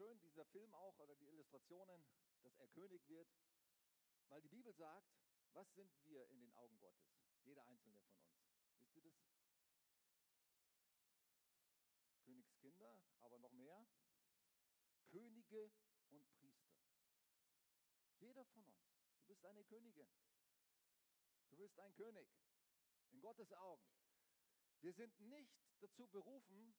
Schön, 0.00 0.18
dieser 0.20 0.46
Film 0.46 0.72
auch 0.72 0.98
oder 0.98 1.14
die 1.14 1.28
Illustrationen, 1.28 2.02
dass 2.42 2.56
er 2.56 2.68
König 2.68 3.06
wird, 3.06 3.28
weil 4.30 4.40
die 4.40 4.48
Bibel 4.48 4.72
sagt, 4.72 5.12
was 5.52 5.74
sind 5.74 5.92
wir 6.06 6.26
in 6.30 6.40
den 6.40 6.54
Augen 6.54 6.78
Gottes? 6.78 7.04
Jeder 7.44 7.66
einzelne 7.66 8.00
von 8.00 8.14
uns. 8.14 8.32
Wisst 8.78 8.96
ihr 8.96 9.02
das? 9.02 9.12
Königskinder, 12.24 12.98
aber 13.20 13.38
noch 13.40 13.52
mehr. 13.52 13.86
Könige 15.10 15.70
und 16.08 16.32
Priester. 16.38 16.64
Jeder 18.20 18.46
von 18.46 18.64
uns. 18.64 18.80
Du 19.18 19.26
bist 19.26 19.44
eine 19.44 19.64
Königin. 19.64 20.08
Du 21.50 21.56
bist 21.58 21.78
ein 21.78 21.94
König. 21.94 22.26
In 23.10 23.20
Gottes 23.20 23.52
Augen. 23.52 23.84
Wir 24.80 24.94
sind 24.94 25.20
nicht 25.20 25.52
dazu 25.80 26.06
berufen, 26.06 26.74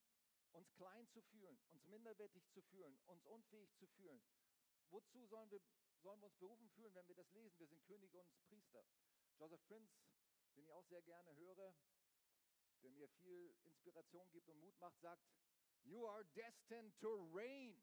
uns 0.52 0.74
klein 0.76 1.08
zu 1.10 1.22
fühlen, 1.22 1.58
uns 1.70 1.86
minderwertig 1.88 2.48
zu 2.50 2.62
fühlen, 2.62 2.98
uns 3.06 3.26
unfähig 3.26 3.74
zu 3.76 3.88
fühlen. 3.88 4.22
Wozu 4.90 5.26
sollen 5.26 5.50
wir, 5.52 5.62
sollen 6.02 6.20
wir 6.20 6.28
uns 6.28 6.38
berufen 6.38 6.70
fühlen, 6.70 6.94
wenn 6.94 7.08
wir 7.08 7.16
das 7.16 7.32
lesen? 7.32 7.58
Wir 7.60 7.68
sind 7.68 7.84
Könige 7.86 8.24
und 8.24 8.42
Priester. 8.44 8.86
Joseph 9.38 9.66
Prince, 9.68 9.94
den 10.56 10.64
ich 10.64 10.72
auch 10.72 10.86
sehr 10.86 11.02
gerne 11.02 11.36
höre, 11.36 11.74
der 12.82 12.90
mir 12.90 13.08
viel 13.08 13.56
Inspiration 13.64 14.30
gibt 14.32 14.50
und 14.50 14.60
Mut 14.60 14.78
macht, 14.80 15.00
sagt, 15.00 15.24
You 15.84 16.06
are 16.06 16.26
destined 16.36 17.00
to 17.00 17.10
reign. 17.34 17.82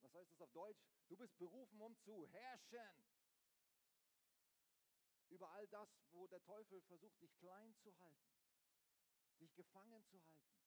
Was 0.00 0.14
heißt 0.14 0.30
das 0.32 0.40
auf 0.40 0.52
Deutsch? 0.52 0.84
Du 1.08 1.16
bist 1.16 1.36
berufen, 1.38 1.80
um 1.80 1.96
zu 1.98 2.26
herrschen. 2.28 2.88
Über 5.28 5.50
all 5.50 5.66
das, 5.68 5.88
wo 6.12 6.26
der 6.28 6.42
Teufel 6.42 6.80
versucht, 6.82 7.20
dich 7.20 7.34
klein 7.38 7.74
zu 7.76 7.98
halten, 7.98 8.38
dich 9.40 9.52
gefangen 9.54 10.04
zu 10.06 10.22
halten, 10.24 10.63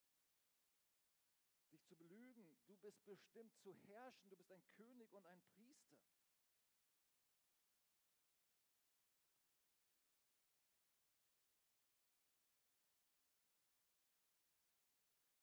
zu 1.87 1.95
belügen. 1.95 2.57
Du 2.67 2.75
bist 2.77 3.03
bestimmt 3.05 3.55
zu 3.59 3.73
herrschen. 3.87 4.29
Du 4.29 4.35
bist 4.35 4.51
ein 4.51 4.63
König 4.75 5.11
und 5.13 5.25
ein 5.25 5.41
Priester. 5.55 5.97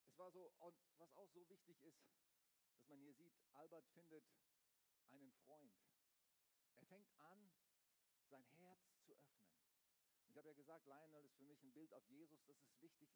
Es 0.06 0.18
war 0.18 0.30
so, 0.30 0.52
und 0.58 0.76
was 0.98 1.14
auch 1.16 1.28
so 1.30 1.48
wichtig 1.48 1.82
ist, 1.82 2.04
dass 2.76 2.86
man 2.86 2.98
hier 3.00 3.14
sieht, 3.14 3.34
Albert 3.54 3.86
findet 3.88 4.24
einen 5.10 5.32
Freund. 5.32 5.72
Er 6.76 6.86
fängt 6.86 7.10
an, 7.18 7.52
sein 8.30 8.46
Herz 8.58 8.80
zu 9.04 9.12
öffnen. 9.12 9.48
Und 10.22 10.30
ich 10.30 10.36
habe 10.36 10.48
ja 10.48 10.54
gesagt, 10.54 10.86
Lionel 10.86 11.24
ist 11.24 11.36
für 11.36 11.44
mich 11.44 11.62
ein 11.62 11.72
Bild 11.72 11.92
auf 11.92 12.06
Jesus. 12.08 12.44
Das 12.44 12.60
ist 12.60 12.80
wichtig. 12.80 13.10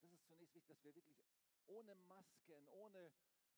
Das 0.00 0.12
ist 0.12 0.26
zunächst 0.26 0.40
wichtig, 0.40 0.64
dass 0.66 0.82
wir 0.82 0.94
wirklich 0.94 1.18
ohne 1.66 1.94
Masken, 1.94 2.68
ohne 2.68 3.12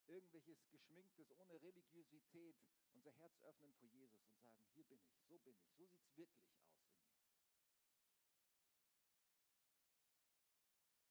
irgendwelches 0.06 0.68
Geschminktes, 0.70 1.32
ohne 1.32 1.60
Religiosität 1.62 2.56
unser 2.92 3.12
Herz 3.12 3.38
öffnen 3.42 3.72
vor 3.74 3.88
Jesus 3.88 4.22
und 4.24 4.40
sagen, 4.40 4.62
hier 4.74 4.84
bin 4.84 5.00
ich, 5.02 5.18
so 5.26 5.38
bin 5.38 5.56
ich, 5.56 5.70
so 5.74 5.86
sieht 5.86 6.02
es 6.02 6.16
wirklich 6.16 6.46
aus 6.52 6.70
in 6.70 6.82
mir. 6.82 6.96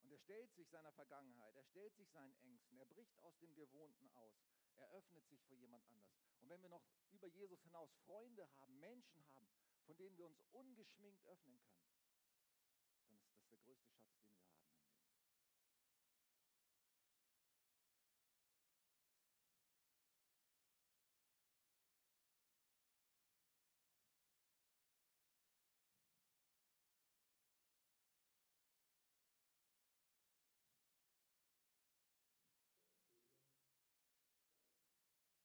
Und 0.02 0.12
er 0.12 0.20
stellt 0.20 0.54
sich 0.54 0.70
seiner 0.70 0.92
Vergangenheit, 0.94 1.56
er 1.56 1.64
stellt 1.64 1.96
sich 1.96 2.10
seinen 2.10 2.36
Ängsten, 2.36 2.78
er 2.78 2.86
bricht 2.86 3.20
aus 3.20 3.38
dem 3.40 3.54
Gewohnten 3.56 4.10
aus, 4.12 4.36
er 4.76 4.90
öffnet 4.92 5.28
sich 5.28 5.42
vor 5.44 5.58
jemand 5.58 5.84
anders. 5.88 6.16
Und 6.42 6.50
wenn 6.50 6.62
wir 6.62 6.70
noch 6.70 6.86
über 7.12 7.28
Jesus 7.28 7.62
hinaus 7.64 7.92
Freunde 8.06 8.48
haben, 8.58 8.80
Menschen 8.80 9.26
haben, 9.34 9.48
von 9.86 9.98
denen 9.98 10.18
wir 10.18 10.26
uns 10.26 10.42
ungeschminkt 10.52 11.24
öffnen 11.26 11.60
können, 11.62 11.86
dann 13.08 13.18
ist 13.18 13.34
das 13.34 13.48
der 13.48 13.58
größte 13.60 13.90
Schatz, 13.94 14.12
den 14.20 14.36
wir 14.36 14.46
haben 14.46 14.52
im 14.52 14.66
Leben. 14.66 15.06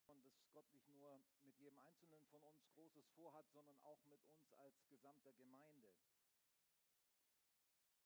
Und 0.07 0.27
dass 0.27 0.51
Gott 0.53 0.69
nicht 0.73 0.89
nur 0.89 1.21
mit 1.43 1.57
jedem 1.59 1.79
Einzelnen 1.81 2.20
von 2.31 2.43
uns 2.45 2.65
Großes 2.71 3.09
vorhat, 3.11 3.49
sondern 3.51 3.79
auch 3.83 4.05
mit 4.07 4.25
uns 4.27 4.53
als 4.55 4.87
gesamter 4.89 5.33
Gemeinde. 5.35 5.93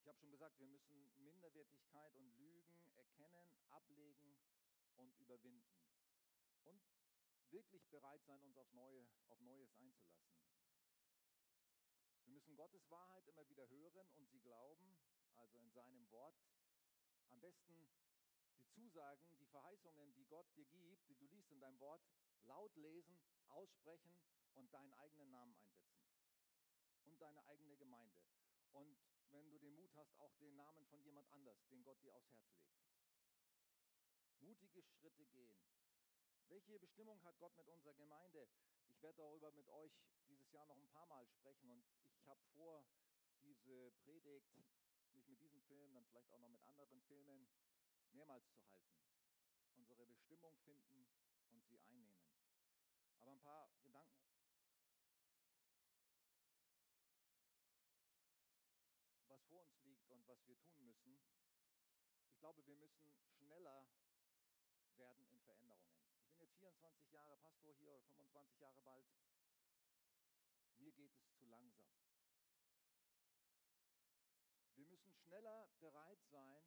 Ich 0.01 0.09
habe 0.09 0.19
schon 0.19 0.31
gesagt, 0.31 0.59
wir 0.59 0.67
müssen 0.67 1.11
Minderwertigkeit 1.23 2.15
und 2.17 2.31
Lügen 2.37 2.89
erkennen, 2.97 3.55
ablegen 3.71 4.37
und 4.97 5.17
überwinden. 5.19 5.81
Und 6.65 6.83
wirklich 7.51 7.87
bereit 7.89 8.25
sein, 8.25 8.43
uns 8.43 8.57
aufs 8.57 8.73
Neue, 8.73 9.07
auf 9.29 9.41
Neues 9.41 9.73
einzulassen. 9.75 10.35
Wir 12.25 12.33
müssen 12.33 12.57
Gottes 12.57 12.91
Wahrheit 12.91 13.27
immer 13.29 13.47
wieder 13.49 13.69
hören 13.69 14.11
und 14.17 14.29
sie 14.31 14.41
glauben, 14.41 14.99
also 15.37 15.59
in 15.59 15.71
seinem 15.71 16.11
Wort. 16.11 16.37
Am 17.29 17.41
besten 17.41 17.91
die 18.59 18.67
Zusagen, 18.69 19.37
die 19.39 19.47
Verheißungen, 19.47 20.15
die 20.15 20.25
Gott 20.27 20.47
dir 20.57 20.65
gibt, 20.67 21.09
die 21.09 21.17
du 21.17 21.27
liest 21.27 21.53
in 21.53 21.61
deinem 21.61 21.79
Wort, 21.81 22.03
laut 22.43 22.75
lesen, 22.77 23.21
aussprechen 23.51 24.21
und 24.55 24.73
deinen 24.73 24.93
eigenen 24.95 25.31
Namen 25.31 25.55
einsetzen. 25.57 26.09
Und 27.05 27.21
deine 27.21 27.45
eigene 27.47 27.77
Gemeinde. 27.77 28.23
Und 28.73 28.99
wenn 29.31 29.51
du 29.51 29.59
den 29.59 29.75
Mut 29.75 29.95
hast, 29.97 30.19
auch 30.21 30.35
den 30.37 30.57
Namen 30.57 30.85
von 30.87 31.03
jemand 31.03 31.29
anders, 31.31 31.67
den 31.69 31.83
Gott 31.83 32.01
dir 32.03 32.15
aufs 32.15 32.31
Herz 32.33 32.49
legt. 32.57 32.79
Mutige 34.41 34.83
Schritte 34.83 35.25
gehen. 35.27 35.59
Welche 36.49 36.79
Bestimmung 36.79 37.23
hat 37.25 37.39
Gott 37.39 37.57
mit 37.57 37.69
unserer 37.69 37.95
Gemeinde? 37.95 38.49
Ich 38.89 39.03
werde 39.03 39.23
darüber 39.23 39.51
mit 39.51 39.69
euch 39.69 39.93
dieses 40.29 40.53
Jahr 40.53 40.67
noch 40.67 40.79
ein 40.79 40.89
paar 40.89 41.07
Mal 41.07 41.27
sprechen 41.27 41.71
und 41.71 41.85
ich 42.13 42.27
habe 42.27 42.41
vor, 42.55 42.85
diese 43.43 43.91
Predigt 44.05 44.57
nicht 45.13 45.29
mit 45.29 45.41
diesem 45.41 45.61
Film, 45.63 45.93
dann 45.93 46.05
vielleicht 46.07 46.31
auch 46.33 46.41
noch 46.41 46.49
mit 46.49 46.63
anderen 46.65 47.01
Filmen 47.03 47.49
mehrmals 48.13 48.49
zu 48.53 48.65
halten, 48.69 49.05
unsere 49.75 50.07
Bestimmung 50.07 50.57
finden 50.61 51.09
und 51.51 51.65
sie 51.67 51.81
einnehmen. 51.81 52.14
Aber 53.25 53.33
ein 53.33 53.41
paar 53.41 53.71
Gedanken. 53.83 54.21
was 59.29 59.43
vor 59.47 59.63
uns 59.63 59.81
liegt 59.81 60.11
und 60.11 60.29
was 60.29 60.47
wir 60.47 60.61
tun 60.61 60.85
müssen. 60.85 61.19
Ich 62.29 62.39
glaube, 62.39 62.67
wir 62.67 62.77
müssen 62.77 63.11
schneller 63.39 63.89
werden 64.99 65.27
in 65.27 65.41
Veränderungen. 65.41 66.05
Ich 66.27 66.37
bin 66.37 66.39
jetzt 66.39 66.59
24 66.59 67.11
Jahre 67.13 67.39
Pastor 67.39 67.73
hier 67.73 67.95
oder 67.95 68.03
25 68.03 68.61
Jahre 68.61 68.83
bald. 68.83 69.07
Mir 70.77 70.93
geht 70.93 71.15
es 71.15 71.33
zu 71.33 71.47
langsam. 71.47 71.97
Wir 74.75 74.87
müssen 74.87 75.15
schneller 75.15 75.71
bereit 75.81 76.23
sein, 76.27 76.63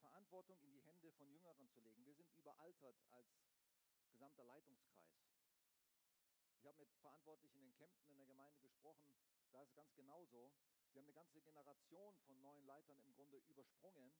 Verantwortung 0.00 0.60
in 0.62 0.72
die 0.72 0.82
Hände 0.82 1.12
von 1.12 1.30
Jüngeren 1.30 1.68
zu 1.68 1.80
legen. 1.80 2.04
Wir 2.04 2.14
sind 2.14 2.32
überaltert 2.34 3.00
als 3.10 3.30
gesamter 4.10 4.44
Leitungskreis. 4.44 5.31
Ich 6.62 6.68
habe 6.68 6.78
mit 6.78 6.94
Verantwortlichen 7.00 7.58
in 7.58 7.64
den 7.64 7.74
Kempten 7.74 8.08
in 8.08 8.18
der 8.18 8.26
Gemeinde 8.26 8.60
gesprochen. 8.60 9.12
Da 9.50 9.62
ist 9.62 9.70
es 9.70 9.74
ganz 9.74 9.92
genauso. 9.96 10.52
Sie 10.92 10.98
haben 11.00 11.06
eine 11.06 11.12
ganze 11.12 11.40
Generation 11.40 12.16
von 12.20 12.40
neuen 12.40 12.64
Leitern 12.64 13.00
im 13.00 13.12
Grunde 13.14 13.38
übersprungen, 13.48 14.14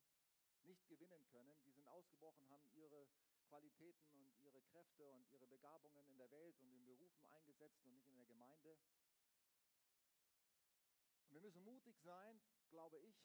nicht 0.64 0.84
gewinnen 0.88 1.24
können. 1.28 1.62
Die 1.62 1.70
sind 1.70 1.86
ausgebrochen, 1.86 2.50
haben 2.50 2.66
ihre 2.72 3.06
Qualitäten 3.46 4.16
und 4.16 4.36
ihre 4.40 4.60
Kräfte 4.60 5.08
und 5.12 5.30
ihre 5.30 5.46
Begabungen 5.46 6.04
in 6.08 6.18
der 6.18 6.32
Welt 6.32 6.58
und 6.58 6.72
in 6.72 6.84
Berufen 6.84 7.24
eingesetzt 7.26 7.80
und 7.84 7.92
nicht 7.92 8.08
in 8.08 8.16
der 8.16 8.26
Gemeinde. 8.26 8.76
Und 11.28 11.34
wir 11.34 11.40
müssen 11.42 11.62
mutig 11.62 11.96
sein, 12.00 12.42
glaube 12.70 12.98
ich, 12.98 13.24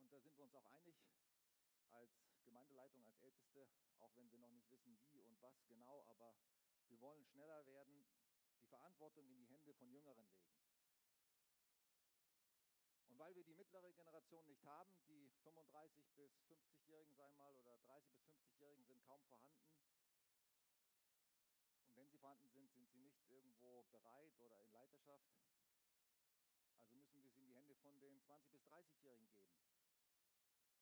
und 0.00 0.12
da 0.12 0.18
sind 0.18 0.36
wir 0.36 0.42
uns 0.42 0.56
auch 0.56 0.66
einig 0.72 0.96
als 1.90 2.10
Gemeindeleitung, 2.42 3.06
als 3.06 3.20
Älteste, 3.20 3.68
auch 4.00 4.10
wenn 4.16 4.28
wir 4.32 4.40
noch 4.40 4.50
nicht 4.50 4.68
wissen, 4.72 4.98
wie 5.12 5.22
und 5.22 5.40
was 5.40 5.64
genau, 5.68 6.04
aber 6.08 6.34
wir 6.88 7.00
wollen 7.00 7.24
schneller 7.24 7.66
werden, 7.66 8.06
die 8.60 8.66
Verantwortung 8.66 9.26
in 9.28 9.36
die 9.36 9.46
Hände 9.46 9.74
von 9.74 9.90
Jüngeren 9.90 10.28
legen. 10.30 10.56
Und 13.08 13.18
weil 13.18 13.34
wir 13.34 13.44
die 13.44 13.54
mittlere 13.54 13.90
Generation 13.92 14.44
nicht 14.46 14.62
haben, 14.64 15.00
die 15.08 15.30
35 15.42 16.04
bis 16.16 16.36
50-Jährigen, 16.50 17.14
sagen 17.16 17.32
wir 17.32 17.44
mal, 17.44 17.56
oder 17.56 17.78
30 17.78 18.12
bis 18.14 18.26
50-Jährigen 18.28 18.84
sind 18.84 19.02
kaum 19.06 19.22
vorhanden. 19.24 19.64
Und 21.88 21.96
wenn 21.96 22.08
sie 22.10 22.18
vorhanden 22.18 22.50
sind, 22.50 22.70
sind 22.74 22.90
sie 22.90 22.98
nicht 22.98 23.24
irgendwo 23.30 23.84
bereit 23.84 24.38
oder 24.40 24.60
in 24.60 24.70
Leiterschaft. 24.70 25.24
Also 26.82 26.94
müssen 26.94 27.22
wir 27.22 27.30
sie 27.30 27.40
in 27.40 27.46
die 27.46 27.54
Hände 27.54 27.74
von 27.76 27.98
den 28.00 28.20
20 28.20 28.50
bis 28.50 28.62
30-Jährigen 28.66 29.32
geben 29.32 29.56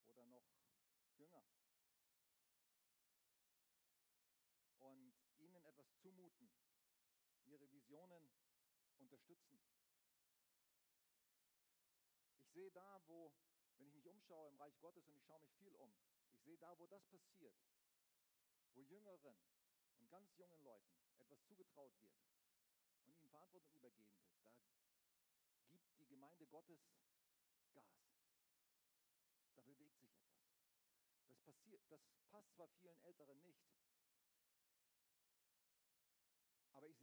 oder 0.07 0.27
noch 0.27 0.45
jünger. 1.17 1.45
Und 4.81 5.14
ihnen 5.38 5.64
etwas 5.64 5.95
zumuten, 6.01 6.51
ihre 7.95 8.11
Visionen 8.11 8.29
unterstützen. 8.99 9.61
Ich 12.39 12.51
sehe 12.51 12.71
da, 12.73 13.01
wo, 13.07 13.33
wenn 13.77 13.87
ich 13.87 13.95
mich 13.95 14.07
umschaue 14.09 14.49
im 14.49 14.57
Reich 14.57 14.77
Gottes 14.81 15.07
und 15.09 15.17
ich 15.17 15.25
schaue 15.25 15.41
mich 15.41 15.53
viel 15.55 15.75
um, 15.77 15.95
ich 16.33 16.41
sehe 16.43 16.59
da, 16.59 16.77
wo 16.79 16.87
das 16.87 17.05
passiert, 17.07 17.55
wo 18.75 18.83
Jüngeren 18.83 19.37
und 19.99 20.11
ganz 20.11 20.35
jungen 20.37 20.61
Leuten 20.63 20.99
etwas 21.19 21.41
zugetraut 21.45 21.93
wird 22.01 22.13
und 23.07 23.17
ihnen 23.17 23.29
Verantwortung 23.29 23.75
übergeben 23.75 24.19
wird, 24.19 24.35
da 25.69 25.77
gibt 25.77 25.99
die 26.01 26.07
Gemeinde 26.07 26.47
Gottes 26.47 26.81
Gas. 27.75 27.87
Da 29.55 29.63
bewegt 29.63 29.99
sich 30.01 30.11
etwas. 30.11 30.43
Das, 31.29 31.39
passiert, 31.43 31.83
das 31.91 32.01
passt 32.31 32.53
zwar 32.55 32.69
vielen 32.81 32.99
Älteren 33.01 33.41
nicht, 33.45 33.63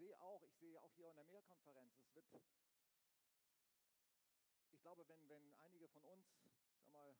sehe 0.01 0.19
auch, 0.19 0.41
ich 0.41 0.55
sehe 0.55 0.81
auch 0.81 0.91
hier 0.95 1.09
in 1.09 1.15
der 1.15 1.25
Mehrkonferenz, 1.25 1.93
es 2.15 2.33
wird, 2.33 2.43
ich 4.71 4.81
glaube, 4.81 5.07
wenn, 5.07 5.29
wenn 5.29 5.53
einige 5.59 5.87
von 5.89 6.03
uns, 6.05 6.25
sag 6.73 6.89
mal, 6.89 7.15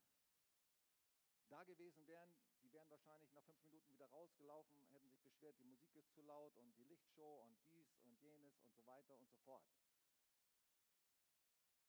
da 1.49 1.63
gewesen 1.63 2.07
wären, 2.07 2.33
die 2.63 2.71
wären 2.73 2.89
wahrscheinlich 2.89 3.31
nach 3.33 3.43
fünf 3.43 3.61
Minuten 3.65 3.91
wieder 3.91 4.07
rausgelaufen, 4.07 4.83
hätten 4.93 5.11
sich 5.11 5.21
beschwert, 5.21 5.59
die 5.59 5.65
Musik 5.65 5.93
ist 5.95 6.11
zu 6.13 6.23
laut 6.23 6.57
und 6.57 6.75
die 6.75 6.85
Lichtshow 6.85 7.43
und 7.43 7.55
dies 7.69 7.99
und 7.99 8.19
jenes 8.19 8.57
und 8.61 8.73
so 8.73 8.83
weiter 8.87 9.15
und 9.15 9.27
so 9.29 9.37
fort. 9.45 9.63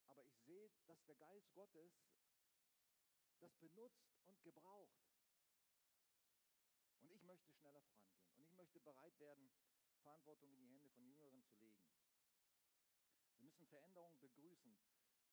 Aber 0.05 0.23
ich 0.25 0.37
sehe, 0.41 0.69
dass 0.85 1.03
der 1.05 1.15
Geist 1.15 1.51
Gottes 1.53 1.91
das 3.39 3.55
benutzt 3.55 4.13
und 4.27 4.43
gebraucht. 4.43 5.01
Und 7.01 7.11
ich 7.11 7.23
möchte 7.23 7.51
schneller 7.51 7.81
vorangehen. 7.81 8.29
Und 8.35 8.41
ich 8.41 8.53
möchte 8.53 8.79
bereit 8.79 9.19
werden, 9.19 9.49
Verantwortung 10.03 10.51
in 10.51 10.59
die 10.59 10.67
Hände 10.67 10.89
von 10.89 11.05
Jüngeren 11.05 11.43
zu 11.45 11.55
legen. 11.55 11.81
Wir 13.37 13.45
müssen 13.45 13.65
Veränderungen 13.67 14.19
begrüßen, 14.19 14.77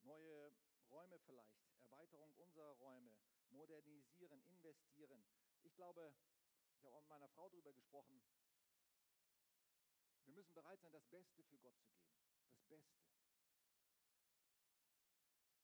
neue 0.02 0.52
Räume 0.90 1.18
vielleicht, 1.26 1.58
Erweiterung 1.82 2.34
unserer 2.36 2.72
Räume, 2.78 3.12
modernisieren, 3.50 4.40
investieren. 4.46 5.24
Ich 5.62 5.74
glaube, 5.74 6.14
ich 6.78 6.84
habe 6.84 6.96
auch 6.96 7.00
mit 7.00 7.10
meiner 7.10 7.28
Frau 7.30 7.48
darüber 7.48 7.72
gesprochen, 7.72 8.22
wir 10.24 10.34
müssen 10.34 10.54
bereit 10.54 10.80
sein, 10.80 10.92
das 10.92 11.04
Beste 11.06 11.42
für 11.42 11.58
Gott 11.58 11.76
zu 11.82 11.90
geben. 11.90 12.14
Das 12.52 12.62
Beste. 12.68 13.00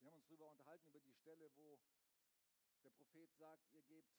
Wir 0.01 0.09
haben 0.09 0.17
uns 0.17 0.27
darüber 0.27 0.51
unterhalten, 0.51 0.89
über 0.89 1.01
die 1.01 1.13
Stelle, 1.13 1.51
wo 1.55 1.79
der 2.83 2.91
Prophet 2.91 3.33
sagt, 3.37 3.73
ihr 3.73 3.83
gebt, 3.83 4.11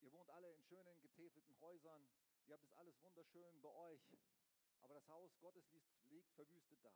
ihr 0.00 0.12
wohnt 0.12 0.30
alle 0.30 0.52
in 0.52 0.62
schönen, 0.64 1.00
getäfelten 1.00 1.60
Häusern, 1.60 2.08
ihr 2.52 2.58
habt 2.58 2.64
es 2.64 2.72
alles 2.74 3.00
wunderschön 3.00 3.62
bei 3.62 3.70
euch, 3.70 4.02
aber 4.82 4.92
das 4.92 5.08
Haus 5.08 5.34
Gottes 5.40 5.64
liegt 6.10 6.30
verwüstet 6.34 6.84
da. 6.84 6.92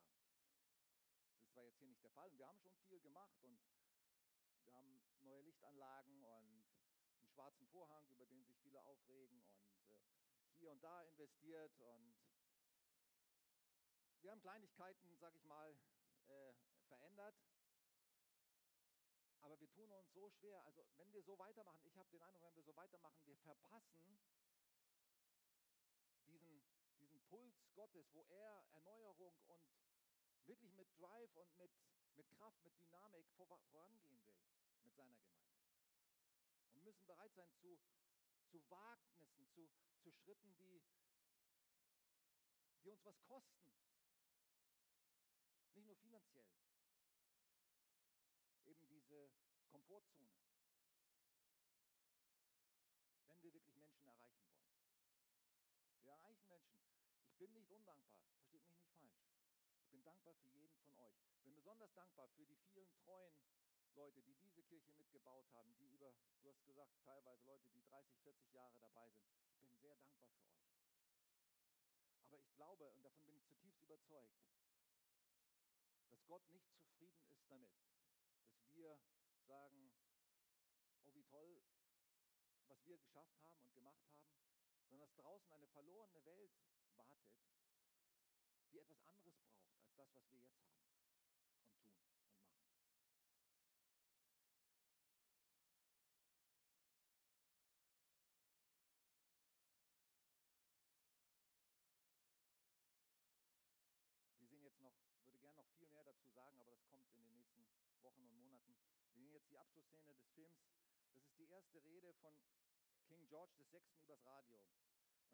Das 1.31 1.41
ist 1.41 1.51
zwar 1.53 1.65
jetzt 1.65 1.79
hier 1.79 1.89
nicht 1.89 2.03
der 2.05 2.11
Fall, 2.11 2.29
und 2.29 2.39
wir 2.39 2.47
haben 2.47 2.61
schon 2.61 2.75
viel 2.89 3.01
gemacht 3.01 3.43
und 3.43 3.59
wir 4.65 4.75
haben 4.75 5.03
neue 5.23 5.41
Lichtanlagen 5.41 6.23
und 6.25 6.67
einen 7.21 7.29
schwarzen 7.31 7.67
Vorhang, 7.69 8.07
über 8.11 8.27
den 8.27 8.45
sich 8.45 8.59
viele 8.59 8.83
aufregen 8.83 9.43
und 9.45 9.91
äh, 9.93 10.53
hier 10.59 10.73
und 10.73 10.85
da 10.85 11.05
investiert 11.05 11.81
und 11.81 12.15
wir 14.21 14.33
haben 14.33 14.43
Kleinigkeiten, 14.43 15.17
sag 15.17 15.35
ich 15.37 15.45
mal, 15.45 15.75
äh, 16.27 16.53
verändert. 16.89 17.35
Aber 19.41 19.59
wir 19.59 19.71
tun 19.71 19.91
uns 19.91 20.13
so 20.13 20.29
schwer. 20.29 20.63
Also 20.67 20.85
wenn 20.97 21.11
wir 21.15 21.23
so 21.23 21.39
weitermachen, 21.39 21.87
ich 21.87 21.97
habe 21.97 22.11
den 22.11 22.21
Eindruck, 22.21 22.43
wenn 22.43 22.57
wir 22.57 22.65
so 22.65 22.77
weitermachen, 22.77 23.25
wir 23.25 23.37
verpassen 23.37 24.19
diesen, 26.27 26.63
diesen 26.99 27.21
Puls 27.23 27.66
Gottes, 27.77 28.11
wo 28.15 28.25
er 28.31 28.65
Erneuerung 28.73 29.39
und 29.49 29.71
wirklich 30.47 30.73
mit 30.73 30.89
Drive 30.99 31.37
und 31.37 31.55
mit, 31.59 31.71
mit 32.15 32.31
Kraft, 32.31 32.63
mit 32.65 32.75
Dynamik 32.81 33.27
vor, 33.37 33.61
vorangehen 33.71 34.25
will 34.27 34.35
mit 34.39 34.51
seiner 34.57 34.81
Gemeinde. 34.81 35.29
Und 36.73 36.85
müssen 36.85 37.07
bereit 37.07 37.35
sein 37.35 37.53
zu, 37.61 37.79
zu 38.49 38.63
Wagnissen, 38.71 39.47
zu, 39.51 39.69
zu 40.01 40.11
Schritten, 40.11 40.57
die, 40.57 40.83
die 42.83 42.89
uns 42.89 43.05
was 43.05 43.23
kosten. 43.25 43.71
Nicht 45.75 45.87
nur 45.87 45.97
finanziell. 45.97 46.49
Eben 48.65 48.89
diese 48.89 49.31
Komfortzone. 49.69 50.33
Wenn 53.27 53.43
wir 53.43 53.53
wirklich 53.53 53.77
Menschen 53.77 54.09
erreichen 54.09 54.49
wollen. 54.49 54.73
Wir 56.01 56.13
erreichen 56.13 56.49
Menschen. 56.49 56.87
Ich 57.37 57.41
bin 57.41 57.53
nicht 57.53 57.71
undankbar, 57.71 58.17
versteht 58.33 58.65
mich 58.65 58.81
nicht 58.81 58.97
falsch. 58.97 59.21
Ich 59.85 59.91
bin 59.91 60.03
dankbar 60.03 60.33
für 60.37 60.49
jeden 60.49 60.75
von 60.79 60.97
euch. 60.97 61.21
Ich 61.35 61.43
bin 61.43 61.55
besonders 61.55 61.93
dankbar 61.93 62.29
für 62.29 62.47
die 62.47 62.57
vielen 62.57 62.91
treuen 63.05 63.37
Leute, 63.93 64.23
die 64.23 64.37
diese 64.37 64.63
Kirche 64.63 64.91
mitgebaut 64.95 65.45
haben, 65.53 65.77
die 65.77 65.85
über, 65.85 66.15
du 66.41 66.49
hast 66.49 66.65
gesagt, 66.65 66.97
teilweise 67.05 67.45
Leute, 67.45 67.69
die 67.69 67.83
30, 67.83 68.17
40 68.23 68.53
Jahre 68.55 68.81
dabei 68.81 69.11
sind. 69.11 69.29
Ich 69.51 69.59
bin 69.59 69.77
sehr 69.77 69.97
dankbar 69.97 70.31
für 70.31 70.47
euch. 70.49 70.65
Aber 72.25 72.39
ich 72.39 72.51
glaube, 72.55 72.89
und 72.89 73.05
davon 73.05 73.27
bin 73.27 73.37
ich 73.37 73.45
zutiefst 73.45 73.83
überzeugt, 73.83 74.41
dass 76.09 76.25
Gott 76.25 76.49
nicht 76.49 76.73
zufrieden 76.73 77.21
ist 77.29 77.51
damit, 77.51 77.77
dass 78.49 78.73
wir 78.73 78.99
sagen, 79.47 79.93
oh 81.05 81.13
wie 81.13 81.25
toll, 81.25 81.63
was 82.69 82.83
wir 82.87 82.97
geschafft 82.97 83.39
haben 83.43 83.61
und 83.61 83.75
gemacht 83.75 84.09
haben, 84.09 84.25
sondern 84.89 85.07
dass 85.07 85.15
draußen 85.17 85.53
eine 85.53 85.69
verlorene 85.69 86.25
Welt 86.25 86.57
wartet, 86.97 87.33
die 88.73 88.79
etwas 88.79 89.03
anderes 89.05 89.37
braucht 89.45 89.77
als 89.79 89.95
das, 89.97 90.09
was 90.15 90.31
wir 90.31 90.41
jetzt 90.41 90.57
haben 90.61 90.81
und 90.83 91.01
tun 91.01 91.13
und 91.83 91.85
machen. 91.85 92.17
Wir 104.39 104.47
sehen 104.47 104.63
jetzt 104.65 104.81
noch, 104.81 104.95
würde 105.25 105.39
gerne 105.39 105.57
noch 105.57 105.69
viel 105.79 105.89
mehr 105.89 106.05
dazu 106.05 106.29
sagen, 106.29 106.61
aber 106.61 106.71
das 106.71 106.87
kommt 106.87 107.09
in 107.11 107.19
den 107.19 107.33
nächsten 107.33 107.67
Wochen 108.01 108.23
und 108.23 108.37
Monaten. 108.37 108.77
Wir 109.13 109.15
sehen 109.15 109.33
jetzt 109.33 109.51
die 109.51 109.59
Abschlussszene 109.59 110.07
des 110.07 110.23
Films. 110.35 110.63
Das 111.15 111.25
ist 111.25 111.39
die 111.39 111.49
erste 111.49 111.83
Rede 111.85 112.13
von 112.15 112.39
King 113.09 113.27
George 113.29 113.53
VI. 113.71 113.81
übers 114.05 114.25
Radio. 114.25 114.86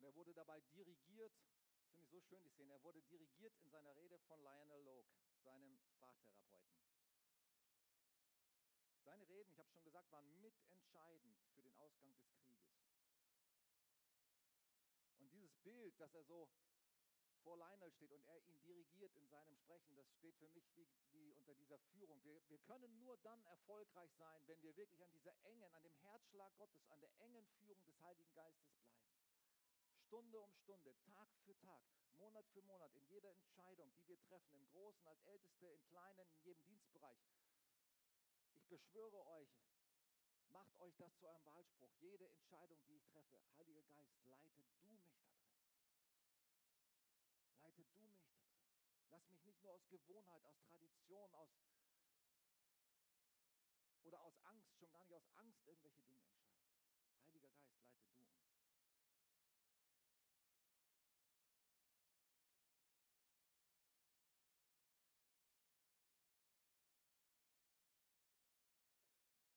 Und 0.03 0.09
er 0.09 0.17
wurde 0.17 0.35
dabei 0.35 0.59
dirigiert, 0.75 1.33
das 1.77 1.87
finde 1.87 2.03
ich 2.03 2.11
so 2.11 2.21
schön, 2.23 2.43
die 2.43 2.49
Szene, 2.49 2.73
er 2.73 2.83
wurde 2.83 3.01
dirigiert 3.03 3.57
in 3.61 3.71
seiner 3.71 3.95
Rede 3.95 4.19
von 4.27 4.43
Lionel 4.43 4.83
Loke, 4.83 5.09
seinem 5.45 5.79
Sprachtherapeuten. 5.79 6.75
Seine 9.05 9.29
Reden, 9.29 9.53
ich 9.53 9.61
habe 9.61 9.71
schon 9.71 9.85
gesagt, 9.85 10.11
waren 10.11 10.41
mitentscheidend 10.41 11.39
für 11.55 11.63
den 11.63 11.77
Ausgang 11.77 12.13
des 12.17 12.27
Krieges. 12.35 12.75
Und 15.19 15.31
dieses 15.31 15.55
Bild, 15.63 16.01
dass 16.01 16.13
er 16.15 16.25
so 16.25 16.49
vor 17.45 17.57
Lionel 17.59 17.93
steht 17.93 18.11
und 18.11 18.25
er 18.25 18.39
ihn 18.39 18.61
dirigiert 18.63 19.15
in 19.15 19.29
seinem 19.29 19.55
Sprechen, 19.55 19.95
das 19.95 20.11
steht 20.15 20.37
für 20.37 20.49
mich 20.49 20.69
wie, 20.75 20.89
wie 21.13 21.33
unter 21.35 21.55
dieser 21.55 21.79
Führung. 21.79 22.21
Wir, 22.25 22.43
wir 22.49 22.59
können 22.59 22.99
nur 22.99 23.19
dann 23.19 23.41
erfolgreich 23.45 24.11
sein, 24.19 24.43
wenn 24.49 24.61
wir 24.63 24.77
wirklich 24.77 25.05
an 25.05 25.13
dieser 25.13 25.37
engen, 25.45 25.73
an 25.75 25.85
dem 25.85 25.95
Herzschlag 25.95 26.57
Gottes, 26.57 26.89
an 26.89 27.01
der 27.01 27.17
engen 27.21 27.47
Führung 27.61 27.85
des 27.85 28.03
Heiligen 28.03 28.35
Geistes 28.35 28.67
bleiben. 28.73 29.22
Stunde 30.13 30.43
um 30.43 30.53
Stunde, 30.53 30.95
Tag 31.07 31.27
für 31.43 31.57
Tag, 31.57 31.83
Monat 32.19 32.47
für 32.53 32.61
Monat, 32.61 32.95
in 32.97 33.07
jeder 33.09 33.31
Entscheidung, 33.31 33.91
die 33.97 34.07
wir 34.09 34.21
treffen, 34.21 34.55
im 34.55 34.69
Großen 34.69 35.09
als 35.09 35.23
Älteste, 35.23 35.67
im 35.69 35.83
Kleinen, 35.87 36.29
in 36.29 36.43
jedem 36.43 36.63
Dienstbereich. 36.67 37.17
Ich 38.53 38.67
beschwöre 38.69 39.27
euch, 39.29 39.49
macht 40.51 40.79
euch 40.81 40.95
das 40.99 41.17
zu 41.17 41.27
eurem 41.27 41.47
Wahlspruch. 41.47 41.95
Jede 42.01 42.27
Entscheidung, 42.27 42.85
die 42.89 42.97
ich 42.97 43.07
treffe, 43.07 43.41
Heiliger 43.57 43.85
Geist, 43.85 44.23
leite 44.27 44.51
du 44.51 44.61
mich 44.61 44.69
da 44.69 44.83
drin. 44.83 45.03
Leite 47.63 47.83
du 47.83 47.99
mich 48.03 48.21
da 48.21 48.35
drin. 48.37 48.61
Lass 49.09 49.27
mich 49.31 49.43
nicht 49.47 49.63
nur 49.63 49.73
aus 49.73 49.89
Gewohnheit, 49.89 50.45
aus 50.45 50.61
Tradition, 50.69 51.35
aus 51.37 51.49
oder 54.03 54.21
aus 54.21 54.37
Angst, 54.45 54.77
schon 54.77 54.91
gar 54.91 55.05
nicht 55.05 55.15
aus 55.15 55.27
Angst 55.37 55.65
irgendwelche 55.65 56.03
Dinge 56.03 56.12